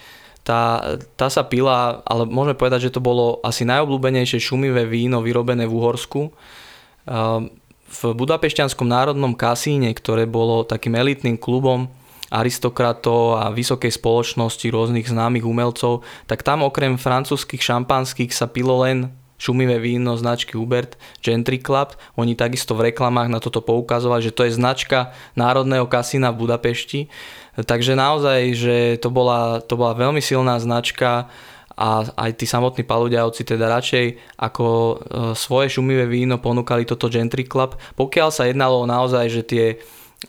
[0.45, 5.65] Tá, tá sa pila, ale môžeme povedať, že to bolo asi najobľúbenejšie šumivé víno vyrobené
[5.65, 6.29] v Uhorsku.
[6.29, 7.41] Eh,
[7.85, 11.89] v Budapešťanskom národnom kasíne, ktoré bolo takým elitným klubom,
[12.35, 19.15] aristokratov a vysokej spoločnosti rôznych známych umelcov, tak tam okrem francúzskych šampanských sa pilo len
[19.35, 21.95] šumivé víno značky Hubert Gentry Club.
[22.15, 27.11] Oni takisto v reklamách na toto poukazovali, že to je značka Národného kasína v Budapešti.
[27.55, 31.31] Takže naozaj, že to bola, to bola veľmi silná značka
[31.75, 34.93] a aj tí samotní paludiavci teda radšej ako e,
[35.35, 39.65] svoje šumivé víno ponúkali toto Gentry Club, pokiaľ sa jednalo naozaj, že tie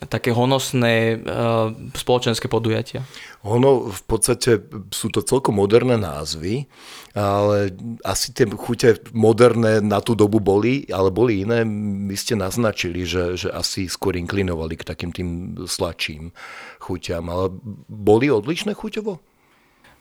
[0.05, 3.01] také honosné uh, spoločenské podujatia.
[3.41, 4.61] Ono v podstate
[4.93, 6.69] sú to celkom moderné názvy,
[7.17, 7.73] ale
[8.05, 11.65] asi tie chute moderné na tú dobu boli, ale boli iné.
[11.65, 15.29] My ste naznačili, že, že asi skôr inklinovali k takým tým
[15.65, 16.29] sladším
[16.77, 17.49] chuťam, ale
[17.89, 19.26] boli odlišné chuťovo?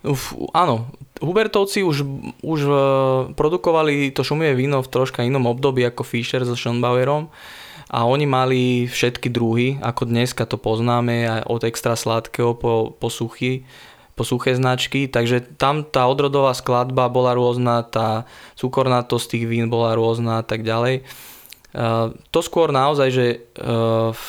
[0.07, 0.87] Uf, áno,
[1.19, 2.07] Hubertovci už,
[2.47, 2.79] už uh,
[3.35, 7.27] produkovali to šumivé víno v troška inom období ako Fischer so Schönbauerom
[7.91, 13.09] a oni mali všetky druhy, ako dneska to poznáme, aj od extra sladkého po, po
[13.11, 13.67] suchy,
[14.19, 18.27] po suché značky, takže tam tá odrodová skladba bola rôzna, tá
[18.59, 21.07] cukornatosť tých vín bola rôzna a tak ďalej.
[22.33, 23.27] To skôr naozaj, že
[24.17, 24.27] v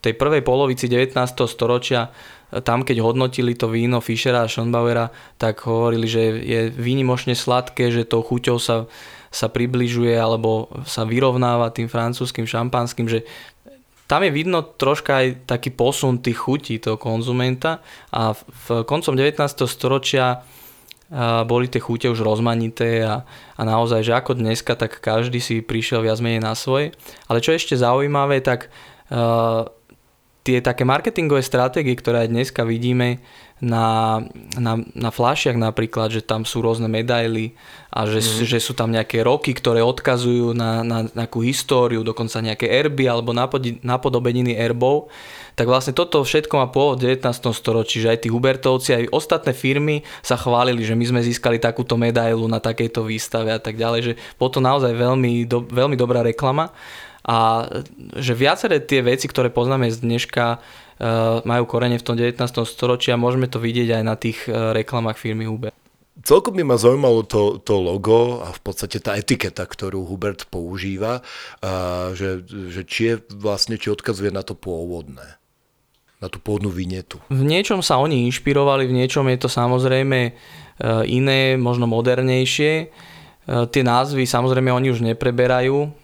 [0.00, 1.12] tej prvej polovici 19.
[1.44, 2.08] storočia
[2.64, 8.08] tam, keď hodnotili to víno Fischera a Schönbauera, tak hovorili, že je výnimočne sladké, že
[8.08, 8.88] tou chuťou sa
[9.28, 13.28] sa približuje alebo sa vyrovnáva tým francúzským šampanským, že
[14.08, 19.36] tam je vidno troška aj taký posun tých chutí toho konzumenta a v koncom 19.
[19.68, 20.40] storočia
[21.44, 23.24] boli tie chute už rozmanité a,
[23.56, 26.92] a naozaj, že ako dneska, tak každý si prišiel viac menej na svoje.
[27.32, 28.68] Ale čo je ešte zaujímavé, tak
[29.08, 29.64] uh,
[30.48, 33.20] tie také marketingové stratégie, ktoré aj dneska vidíme,
[33.58, 34.22] na,
[34.54, 37.58] na, na flášiach napríklad, že tam sú rôzne medaily
[37.90, 38.46] a že, mm.
[38.46, 43.34] že sú tam nejaké roky, ktoré odkazujú na, na nejakú históriu, dokonca nejaké erby alebo
[43.82, 45.10] napodobeniny erbov,
[45.58, 47.50] tak vlastne toto všetko má pôvod v 19.
[47.50, 51.98] storočí, že aj tí Hubertovci, aj ostatné firmy sa chválili, že my sme získali takúto
[51.98, 56.22] medailu na takejto výstave a tak ďalej, že bolo to naozaj veľmi, do, veľmi dobrá
[56.22, 56.70] reklama
[57.28, 57.68] a
[58.16, 60.64] že viaceré tie veci, ktoré poznáme z dneška,
[60.98, 62.66] Eh, majú korene v tom 19.
[62.66, 65.70] storočí a môžeme to vidieť aj na tých eh, reklamách firmy Uber.
[66.26, 71.22] Celkom by ma zaujímalo to, to logo a v podstate tá etiketa, ktorú Hubert používa,
[71.62, 75.38] a že, že či je vlastne, či odkazuje na to pôvodné
[76.18, 77.22] na tú pôvodnú vinetu.
[77.30, 80.34] V niečom sa oni inšpirovali, v niečom je to samozrejme
[81.06, 82.90] iné, možno modernejšie.
[83.46, 85.94] Tie názvy samozrejme oni už nepreberajú,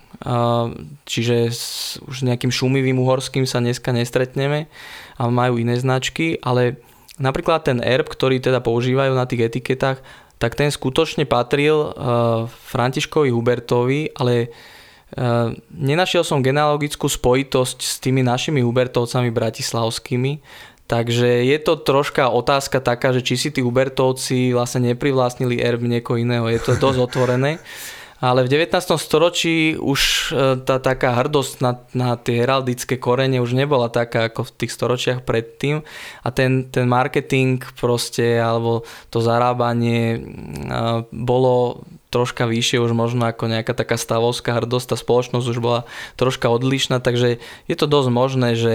[1.04, 1.64] čiže s
[2.08, 4.72] už nejakým šumivým uhorským sa dneska nestretneme
[5.20, 6.80] a majú iné značky, ale
[7.20, 10.00] napríklad ten erb, ktorý teda používajú na tých etiketách,
[10.40, 11.92] tak ten skutočne patril
[12.48, 14.50] Františkovi Hubertovi, ale
[15.70, 20.42] nenašiel som genealogickú spojitosť s tými našimi Hubertovcami bratislavskými,
[20.90, 26.18] takže je to troška otázka taká, že či si tí Hubertovci vlastne neprivlastnili erb niekoho
[26.18, 27.60] iného, je to dosť otvorené.
[28.24, 28.72] ale v 19.
[28.96, 30.00] storočí už
[30.32, 34.72] e, tá taká hrdosť na, na tie heraldické korene už nebola taká ako v tých
[34.72, 35.84] storočiach predtým
[36.24, 40.18] a ten, ten marketing proste alebo to zarábanie e,
[41.12, 45.84] bolo troška vyššie už možno ako nejaká taká stavovská hrdosť, tá spoločnosť už bola
[46.16, 48.74] troška odlišná, takže je to dosť možné, že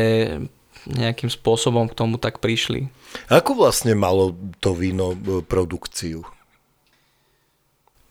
[0.85, 2.87] nejakým spôsobom k tomu tak prišli.
[3.27, 6.21] Ako vlastne malo to víno e, produkciu?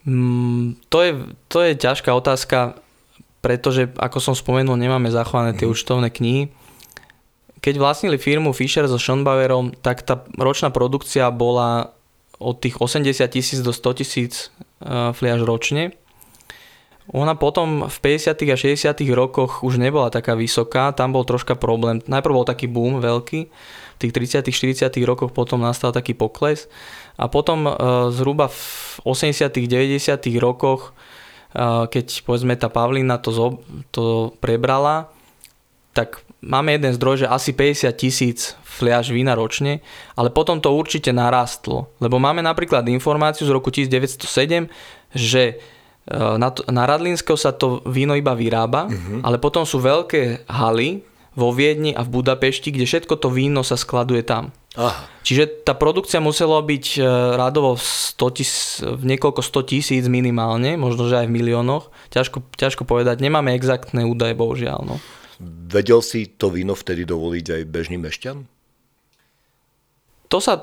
[0.09, 1.13] Mm, to, je,
[1.53, 2.81] to je ťažká otázka,
[3.45, 5.73] pretože, ako som spomenul, nemáme zachované tie mm.
[5.77, 6.49] účtovné knihy.
[7.61, 11.93] Keď vlastnili firmu Fischer so Schonbauerom, tak tá ročná produkcia bola
[12.41, 15.93] od tých 80 tisíc do 100 tisíc e, fliaž ročne.
[17.11, 18.53] Ona potom v 50.
[18.53, 18.95] a 60.
[19.17, 21.99] rokoch už nebola taká vysoká, tam bol troška problém.
[22.05, 23.41] Najprv bol taký boom veľký,
[23.99, 24.47] v tých 30.
[24.55, 25.03] 40.
[25.03, 26.71] rokoch potom nastal taký pokles
[27.19, 27.73] a potom e,
[28.15, 28.63] zhruba v
[29.03, 29.51] 80.
[29.51, 30.39] 90.
[30.39, 30.95] rokoch,
[31.51, 33.47] e, keď povedzme tá Pavlina to, zo,
[33.91, 35.11] to prebrala,
[35.91, 39.83] tak máme jeden zdroj, že asi 50 tisíc fliaž vína ročne,
[40.15, 41.91] ale potom to určite narastlo.
[41.99, 44.71] Lebo máme napríklad informáciu z roku 1907,
[45.11, 45.55] že e,
[46.15, 49.27] na, na Radlinského sa to víno iba vyrába, uh-huh.
[49.27, 51.03] ale potom sú veľké haly
[51.35, 54.55] vo Viedni a v Budapešti, kde všetko to víno sa skladuje tam.
[54.79, 55.11] Aha.
[55.27, 57.01] Čiže tá produkcia musela byť e,
[57.35, 61.91] radovo v, 100 tis, v niekoľko 100 tisíc minimálne, možno že aj v miliónoch.
[62.15, 64.87] Ťažko, ťažko povedať, nemáme exaktné údaje, bohužiaľ.
[64.87, 64.97] No.
[65.69, 68.47] Vedel si to víno vtedy dovoliť aj bežný mešťan?
[70.31, 70.63] To sa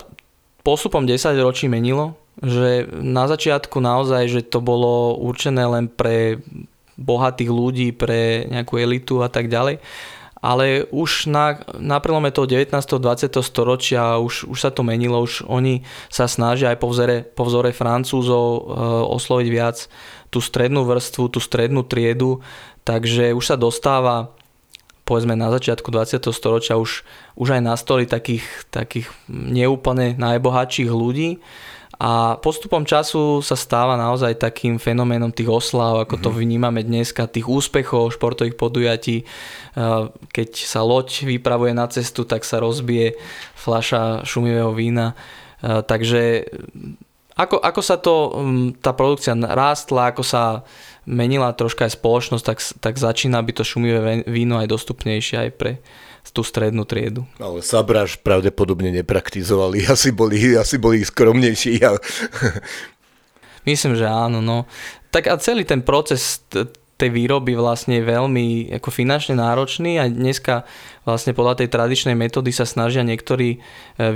[0.63, 6.39] postupom 10 ročí menilo, že na začiatku naozaj, že to bolo určené len pre
[6.95, 9.83] bohatých ľudí, pre nejakú elitu a tak ďalej
[10.45, 12.69] ale už na, na prelome toho 19.
[12.77, 13.41] 20.
[13.41, 15.81] storočia už, už sa to menilo, už oni
[16.13, 18.59] sa snažia aj po vzore, po vzore Francúzov e,
[19.09, 19.89] osloviť viac
[20.29, 22.45] tú strednú vrstvu, tú strednú triedu,
[22.85, 24.37] takže už sa dostáva
[25.05, 26.21] povedzme na začiatku 20.
[26.33, 27.05] storočia už,
[27.37, 31.41] už aj na stoli takých, takých neúplne najbohatších ľudí,
[31.95, 36.37] a postupom času sa stáva naozaj takým fenoménom tých oslav, ako to mhm.
[36.43, 39.23] vnímame dneska, tých úspechov športových podujatí.
[40.31, 43.15] Keď sa loď vypravuje na cestu, tak sa rozbije
[43.55, 45.15] fľaša šumivého vína.
[45.63, 46.51] Takže
[47.35, 48.13] ako, ako sa to,
[48.79, 50.63] tá produkcia rástla, ako sa
[51.03, 55.71] menila troška aj spoločnosť, tak, tak začína byť to šumivé víno aj dostupnejšie aj pre,
[56.31, 57.25] tú strednú triedu.
[57.37, 61.81] Ale Sabraž pravdepodobne nepraktizovali, asi boli, asi boli skromnejší.
[63.65, 64.39] Myslím, že áno.
[64.45, 64.69] No.
[65.09, 66.45] Tak a celý ten proces
[66.95, 70.63] tej výroby vlastne veľmi ako finančne náročný a dneska
[71.03, 73.57] vlastne podľa tej tradičnej metódy sa snažia niektorí e,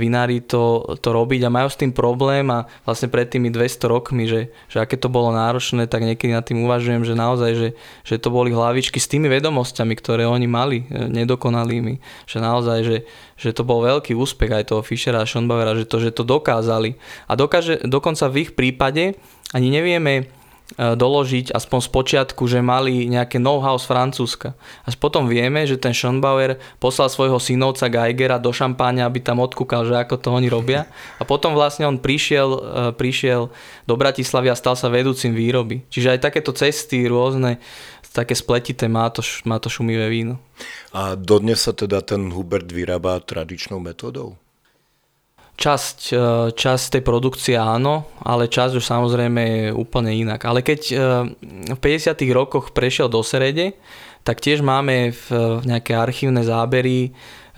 [0.00, 4.24] vinári to, to robiť a majú s tým problém a vlastne pred tými 200 rokmi,
[4.24, 7.68] že, že aké to bolo náročné, tak niekedy nad tým uvažujem, že naozaj, že,
[8.00, 12.96] že to boli hlavičky s tými vedomosťami, ktoré oni mali, e, nedokonalými, že naozaj, že,
[13.36, 16.96] že to bol veľký úspech aj toho Fischera a Schonbauera, že to, že to dokázali.
[17.28, 19.20] A dokáže, dokonca v ich prípade
[19.52, 20.39] ani nevieme,
[20.78, 24.54] doložiť aspoň z počiatku, že mali nejaké know-how z Francúzska.
[24.86, 29.86] Až potom vieme, že ten Schönbauer poslal svojho synovca Geigera do šampáňa, aby tam odkúkal,
[29.88, 30.86] že ako to oni robia.
[31.18, 32.60] A potom vlastne on prišiel, e,
[32.94, 33.50] prišiel
[33.86, 35.82] do Bratislavy a stal sa vedúcim výroby.
[35.90, 37.58] Čiže aj takéto cesty rôzne,
[38.10, 40.38] také spletité má to, má to šumivé víno.
[40.94, 44.38] A dodnes sa teda ten Hubert vyrába tradičnou metodou?
[45.60, 46.24] Časť, e,
[46.56, 50.40] časť tej produkcie áno, ale časť už samozrejme je úplne inak.
[50.48, 50.94] Ale keď e,
[51.76, 52.16] v 50.
[52.32, 53.76] rokoch prešiel do Serede,
[54.24, 55.26] tak tiež máme v
[55.68, 57.10] nejaké archívne zábery e,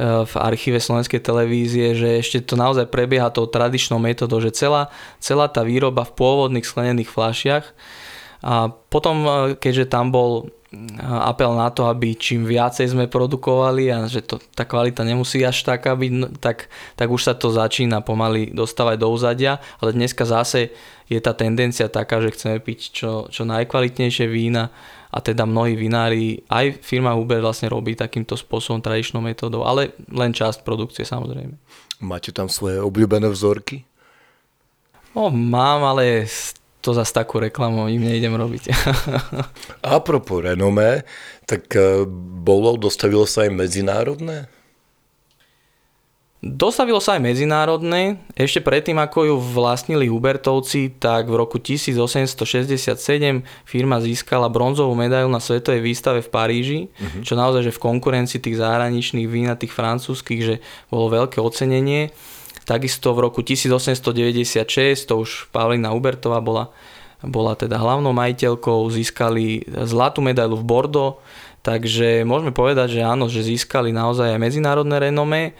[0.02, 4.90] v archíve Slovenskej televízie, že ešte to naozaj prebieha tou tradičnou metodou, že celá,
[5.22, 7.64] celá tá výroba v pôvodných sklenených fľašiach
[8.42, 9.22] a potom,
[9.62, 10.50] keďže tam bol
[11.04, 15.68] apel na to, aby čím viacej sme produkovali a že to, tá kvalita nemusí až
[15.68, 20.72] taká byť, tak, tak už sa to začína pomaly dostávať do úzadia, ale dneska zase
[21.12, 24.72] je tá tendencia taká, že chceme piť čo, čo najkvalitnejšie vína
[25.12, 30.32] a teda mnohí vinári, aj firma Uber vlastne robí takýmto spôsobom, tradičnou metódou, ale len
[30.32, 31.52] časť produkcie samozrejme.
[32.00, 33.84] Máte tam svoje obľúbené vzorky?
[35.12, 36.24] No, mám, ale
[36.82, 38.74] to zase takú reklamu im nejdem robiť.
[39.86, 41.06] A propos renomé,
[41.46, 42.02] tak e,
[42.42, 44.50] bolo, dostavilo sa aj medzinárodné?
[46.42, 48.18] Dostavilo sa aj medzinárodné.
[48.34, 52.98] Ešte predtým, ako ju vlastnili Hubertovci, tak v roku 1867
[53.62, 57.22] firma získala bronzovú medailu na svetovej výstave v Paríži, uh-huh.
[57.22, 60.54] čo naozaj, že v konkurencii tých zahraničných vín a tých francúzskych, že
[60.90, 62.10] bolo veľké ocenenie.
[62.62, 66.70] Takisto v roku 1896, to už Pavlina Ubertová bola
[67.22, 71.22] bola teda hlavnou majiteľkou, získali zlatú medailu v Bordeaux,
[71.62, 75.54] takže môžeme povedať, že áno, že získali naozaj aj medzinárodné renome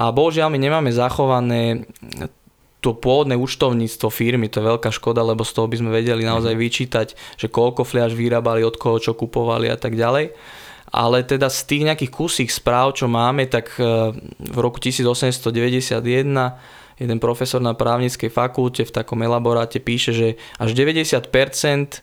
[0.00, 1.84] a bohužiaľ my nemáme zachované
[2.80, 6.52] to pôvodné účtovníctvo firmy, to je veľká škoda, lebo z toho by sme vedeli naozaj
[6.52, 6.60] mhm.
[6.60, 7.08] vyčítať,
[7.40, 10.36] že koľko fliaž vyrábali, od koho čo kupovali a tak ďalej.
[10.92, 16.00] Ale teda z tých nejakých kusých správ, čo máme, tak e, v roku 1891
[16.94, 20.28] jeden profesor na právnickej fakulte v takom elaboráte píše, že
[20.62, 21.98] až 90% e,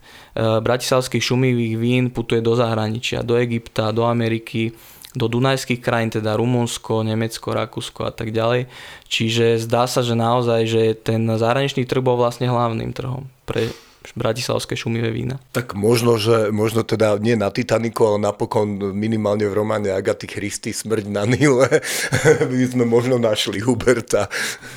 [0.59, 4.75] bratislavských šumivých vín putuje do zahraničia, do Egypta, do Ameriky,
[5.11, 8.71] do dunajských krajín, teda Rumunsko, Nemecko, Rakúsko a tak ďalej.
[9.11, 13.71] Čiže zdá sa, že naozaj, že ten zahraničný trh bol vlastne hlavným trhom pre
[14.17, 15.37] bratislavské šumivé vína.
[15.53, 20.73] Tak možno, že možno teda nie na Titaniku, ale napokon minimálne v románe Agaty Christy
[20.73, 21.69] Smrť na Nile
[22.51, 24.25] by sme možno našli Huberta.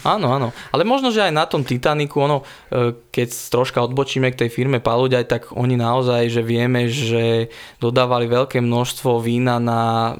[0.04, 0.52] Áno, áno.
[0.70, 4.84] Ale možno, že aj na tom Titaniku, ono, e, keď troška odbočíme k tej firme
[4.84, 7.48] Paluďaj, tak oni naozaj, že vieme, že
[7.80, 10.12] dodávali veľké množstvo vína na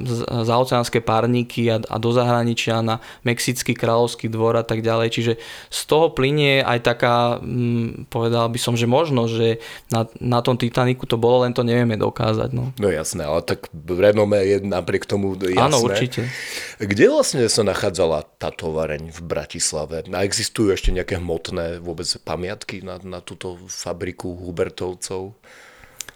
[0.49, 5.09] zaoceánske párniky a, a do zahraničia, na Mexický kráľovský dvor a tak ďalej.
[5.13, 5.33] Čiže
[5.69, 9.59] z toho plinie aj taká, hm, povedal by som, že možno, že
[9.91, 12.55] na, na tom Titaniku to bolo, len to nevieme dokázať.
[12.55, 15.59] No, no jasné, ale tak renome je napriek tomu jasné.
[15.59, 16.31] Áno, určite.
[16.79, 20.07] Kde vlastne sa nachádzala tá tovareň v Bratislave?
[20.15, 25.35] A existujú ešte nejaké hmotné vôbec pamiatky na, na túto fabriku Hubertovcov?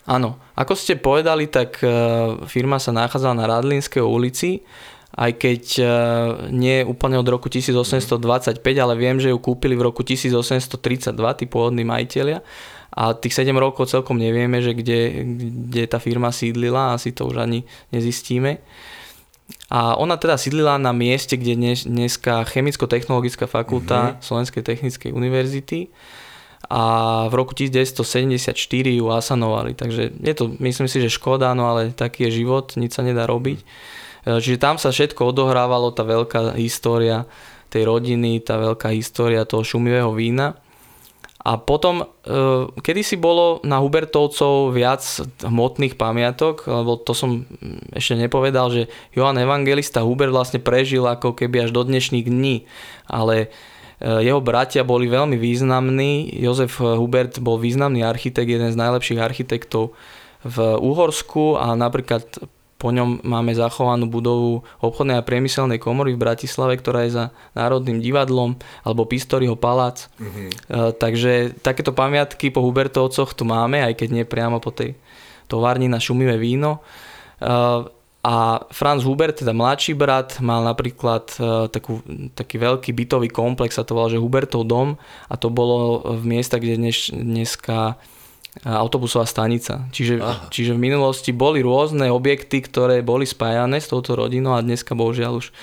[0.08, 1.88] Áno, ako ste povedali, tak e,
[2.48, 4.64] firma sa nachádzala na Radlinskej ulici
[5.18, 5.84] aj keď e,
[6.54, 11.82] nie úplne od roku 1825, ale viem, že ju kúpili v roku 1832 tí pôvodní
[11.82, 12.38] majiteľia
[12.94, 17.42] a tých 7 rokov celkom nevieme, že kde, kde tá firma sídlila, asi to už
[17.42, 18.62] ani nezistíme.
[19.74, 24.22] A ona teda sídlila na mieste, kde dnes, dneska Chemicko-technologická fakulta mm-hmm.
[24.22, 25.90] Slovenskej technickej univerzity
[26.68, 26.82] a
[27.32, 28.54] v roku 1974
[28.86, 29.72] ju asanovali.
[29.74, 33.24] Takže je to, myslím si, že škoda, no ale taký je život, nič sa nedá
[33.26, 33.58] robiť.
[33.58, 33.97] Mm.
[34.28, 37.24] E, čiže tam sa všetko odohrávalo, tá veľká história
[37.72, 40.60] tej rodiny, tá veľká história toho šumivého vína.
[41.48, 42.06] A potom, e,
[42.76, 45.00] kedy si bolo na Hubertovcov viac
[45.40, 47.48] hmotných pamiatok, lebo to som
[47.96, 48.82] ešte nepovedal, že
[49.16, 52.68] Johan Evangelista Hubert vlastne prežil ako keby až do dnešných dní,
[53.08, 53.48] ale
[53.96, 56.36] e, jeho bratia boli veľmi významní.
[56.36, 59.96] Jozef Hubert bol významný architekt, jeden z najlepších architektov
[60.44, 62.28] v Uhorsku a napríklad
[62.78, 67.24] po ňom máme zachovanú budovu obchodnej a priemyselnej komory v Bratislave, ktorá je za
[67.58, 68.54] Národným divadlom,
[68.86, 70.06] alebo Pistoriho palác.
[70.22, 70.48] Mm-hmm.
[71.02, 74.94] takže takéto pamiatky po Hubertovcoch tu máme, aj keď nie priamo po tej
[75.50, 76.78] továrni na šumivé víno.
[77.42, 77.50] E,
[78.18, 78.36] a
[78.70, 82.04] Franz Hubert, teda mladší brat, mal napríklad e, takú,
[82.36, 86.62] taký veľký bytový komplex, a to volal, že Hubertov dom a to bolo v miestach,
[86.62, 87.98] kde dnes, dneska
[88.64, 89.86] autobusová stanica.
[89.94, 90.18] Čiže,
[90.50, 95.38] čiže v minulosti boli rôzne objekty, ktoré boli spájané s touto rodinou a dneska bohužiaľ
[95.38, 95.54] už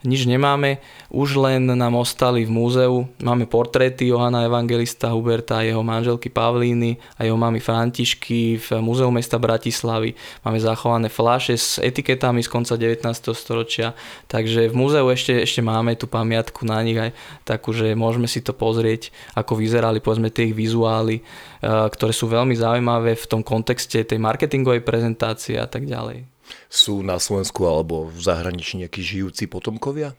[0.00, 0.80] nič nemáme,
[1.12, 3.04] už len nám ostali v múzeu.
[3.20, 9.36] Máme portréty Johana Evangelista Huberta jeho manželky Pavlíny a jeho mamy Františky v Múzeu mesta
[9.36, 10.16] Bratislavy.
[10.40, 13.04] Máme zachované fláše s etiketami z konca 19.
[13.36, 13.92] storočia,
[14.24, 17.12] takže v múzeu ešte, ešte máme tú pamiatku na nich aj
[17.44, 22.24] takú, že môžeme si to pozrieť, ako vyzerali povedzme tie ich vizuály, eh, ktoré sú
[22.24, 26.39] veľmi zaujímavé v tom kontexte tej marketingovej prezentácie a tak ďalej.
[26.70, 30.14] Sú na Slovensku alebo v zahraničí nejakí žijúci potomkovia?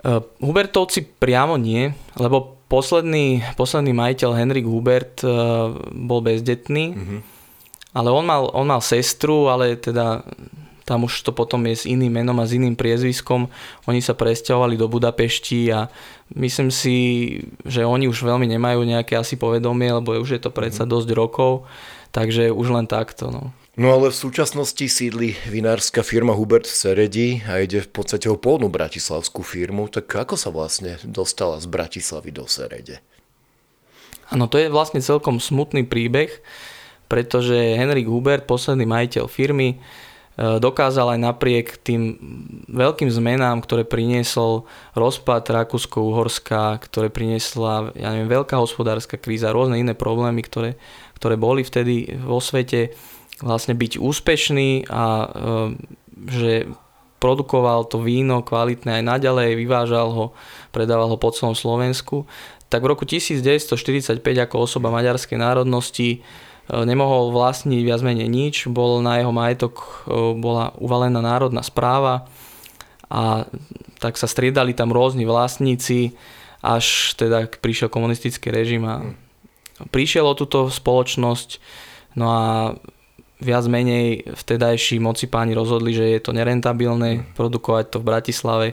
[0.00, 7.20] Uh, Hubertovci priamo nie, lebo posledný, posledný majiteľ Henrik Hubert uh, bol bezdetný, mm-hmm.
[7.92, 10.24] ale on mal, on mal sestru, ale teda
[10.88, 13.46] tam už to potom je s iným menom a s iným priezviskom.
[13.86, 15.86] Oni sa presťahovali do Budapešti a
[16.34, 16.96] myslím si,
[17.62, 20.94] že oni už veľmi nemajú nejaké asi povedomie, lebo už je to predsa mm-hmm.
[20.96, 21.68] dosť rokov,
[22.10, 23.28] takže už len takto.
[23.28, 23.54] No.
[23.80, 28.36] No ale v súčasnosti sídli vinárska firma Hubert v Seredi a ide v podstate o
[28.36, 33.00] pôvodnú bratislavskú firmu, tak ako sa vlastne dostala z Bratislavy do Serede?
[34.28, 36.28] Áno, to je vlastne celkom smutný príbeh,
[37.08, 39.76] pretože Henrik Hubert, posledný majiteľ firmy, e,
[40.60, 42.20] dokázal aj napriek tým
[42.68, 49.96] veľkým zmenám, ktoré priniesol rozpad Rakúsko-Uhorska, ktoré priniesla ja neviem, veľká hospodárska kríza, rôzne iné
[49.96, 50.76] problémy, ktoré,
[51.16, 52.92] ktoré boli vtedy vo svete,
[53.40, 55.26] vlastne byť úspešný a e,
[56.28, 56.52] že
[57.20, 60.24] produkoval to víno kvalitné aj naďalej, vyvážal ho,
[60.72, 62.24] predával ho po celom Slovensku,
[62.72, 66.18] tak v roku 1945 ako osoba maďarskej národnosti e,
[66.72, 69.92] nemohol vlastniť viac menej nič, bol na jeho majetok e,
[70.40, 72.28] bola uvalená národná správa
[73.10, 73.44] a
[74.00, 76.16] tak sa striedali tam rôzni vlastníci,
[76.64, 79.12] až teda prišiel komunistický režim a
[79.92, 81.60] prišiel o túto spoločnosť,
[82.16, 82.44] no a
[83.40, 88.68] viac menej vtedajší moci páni rozhodli, že je to nerentabilné produkovať to v Bratislave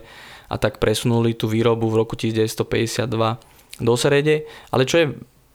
[0.48, 3.08] a tak presunuli tú výrobu v roku 1952
[3.80, 4.48] do Serede.
[4.72, 5.08] Ale čo je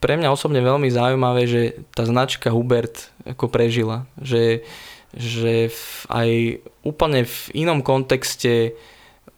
[0.03, 1.63] pre mňa osobne veľmi zaujímavé, že
[1.95, 4.11] tá značka Hubert ako prežila.
[4.19, 4.67] Že,
[5.15, 6.31] že v, aj
[6.83, 8.75] úplne v inom kontexte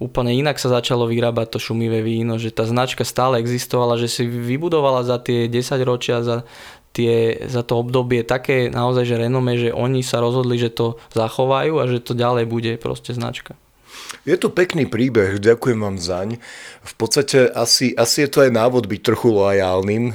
[0.01, 4.27] úplne inak sa začalo vyrábať to šumivé víno, že tá značka stále existovala, že si
[4.27, 6.43] vybudovala za tie 10 ročia, za,
[6.95, 11.83] tie, za to obdobie také naozaj, že renome, že oni sa rozhodli, že to zachovajú
[11.83, 13.59] a že to ďalej bude proste značka.
[14.25, 16.41] Je to pekný príbeh, ďakujem vám zaň.
[16.81, 20.13] V podstate asi, asi je to aj návod byť trochu lojálnym e,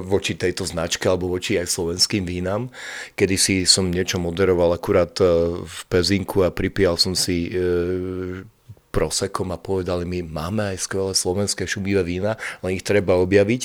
[0.00, 2.72] voči tejto značke alebo voči aj slovenským vínam.
[3.18, 5.28] Kedy si som niečo moderoval akurát e,
[5.60, 7.60] v Pezinku a pripíjal som si e,
[8.90, 13.62] prosekom a povedali mi, máme aj skvelé slovenské šumivé vína, len ich treba objaviť.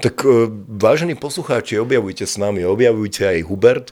[0.00, 0.48] Tak e,
[0.80, 3.86] vážení poslucháči, objavujte s nami, objavujte aj Hubert.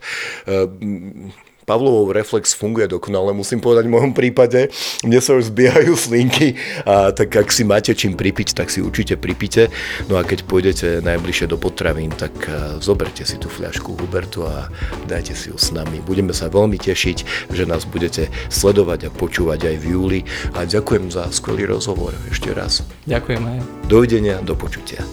[1.71, 4.75] Pavlovov reflex funguje dokonale, musím povedať v môjom prípade.
[5.07, 9.15] Mne sa už zbiehajú slinky, a tak ak si máte čím pripiť, tak si určite
[9.15, 9.71] pripite.
[10.11, 14.67] No a keď pôjdete najbližšie do potravín, tak e, zoberte si tú fľašku Hubertu a
[15.07, 16.03] dajte si ju s nami.
[16.03, 20.21] Budeme sa veľmi tešiť, že nás budete sledovať a počúvať aj v júli.
[20.59, 22.83] A ďakujem za skvelý rozhovor ešte raz.
[23.07, 23.59] Ďakujem aj.
[23.87, 25.07] Dovidenia, do počutia.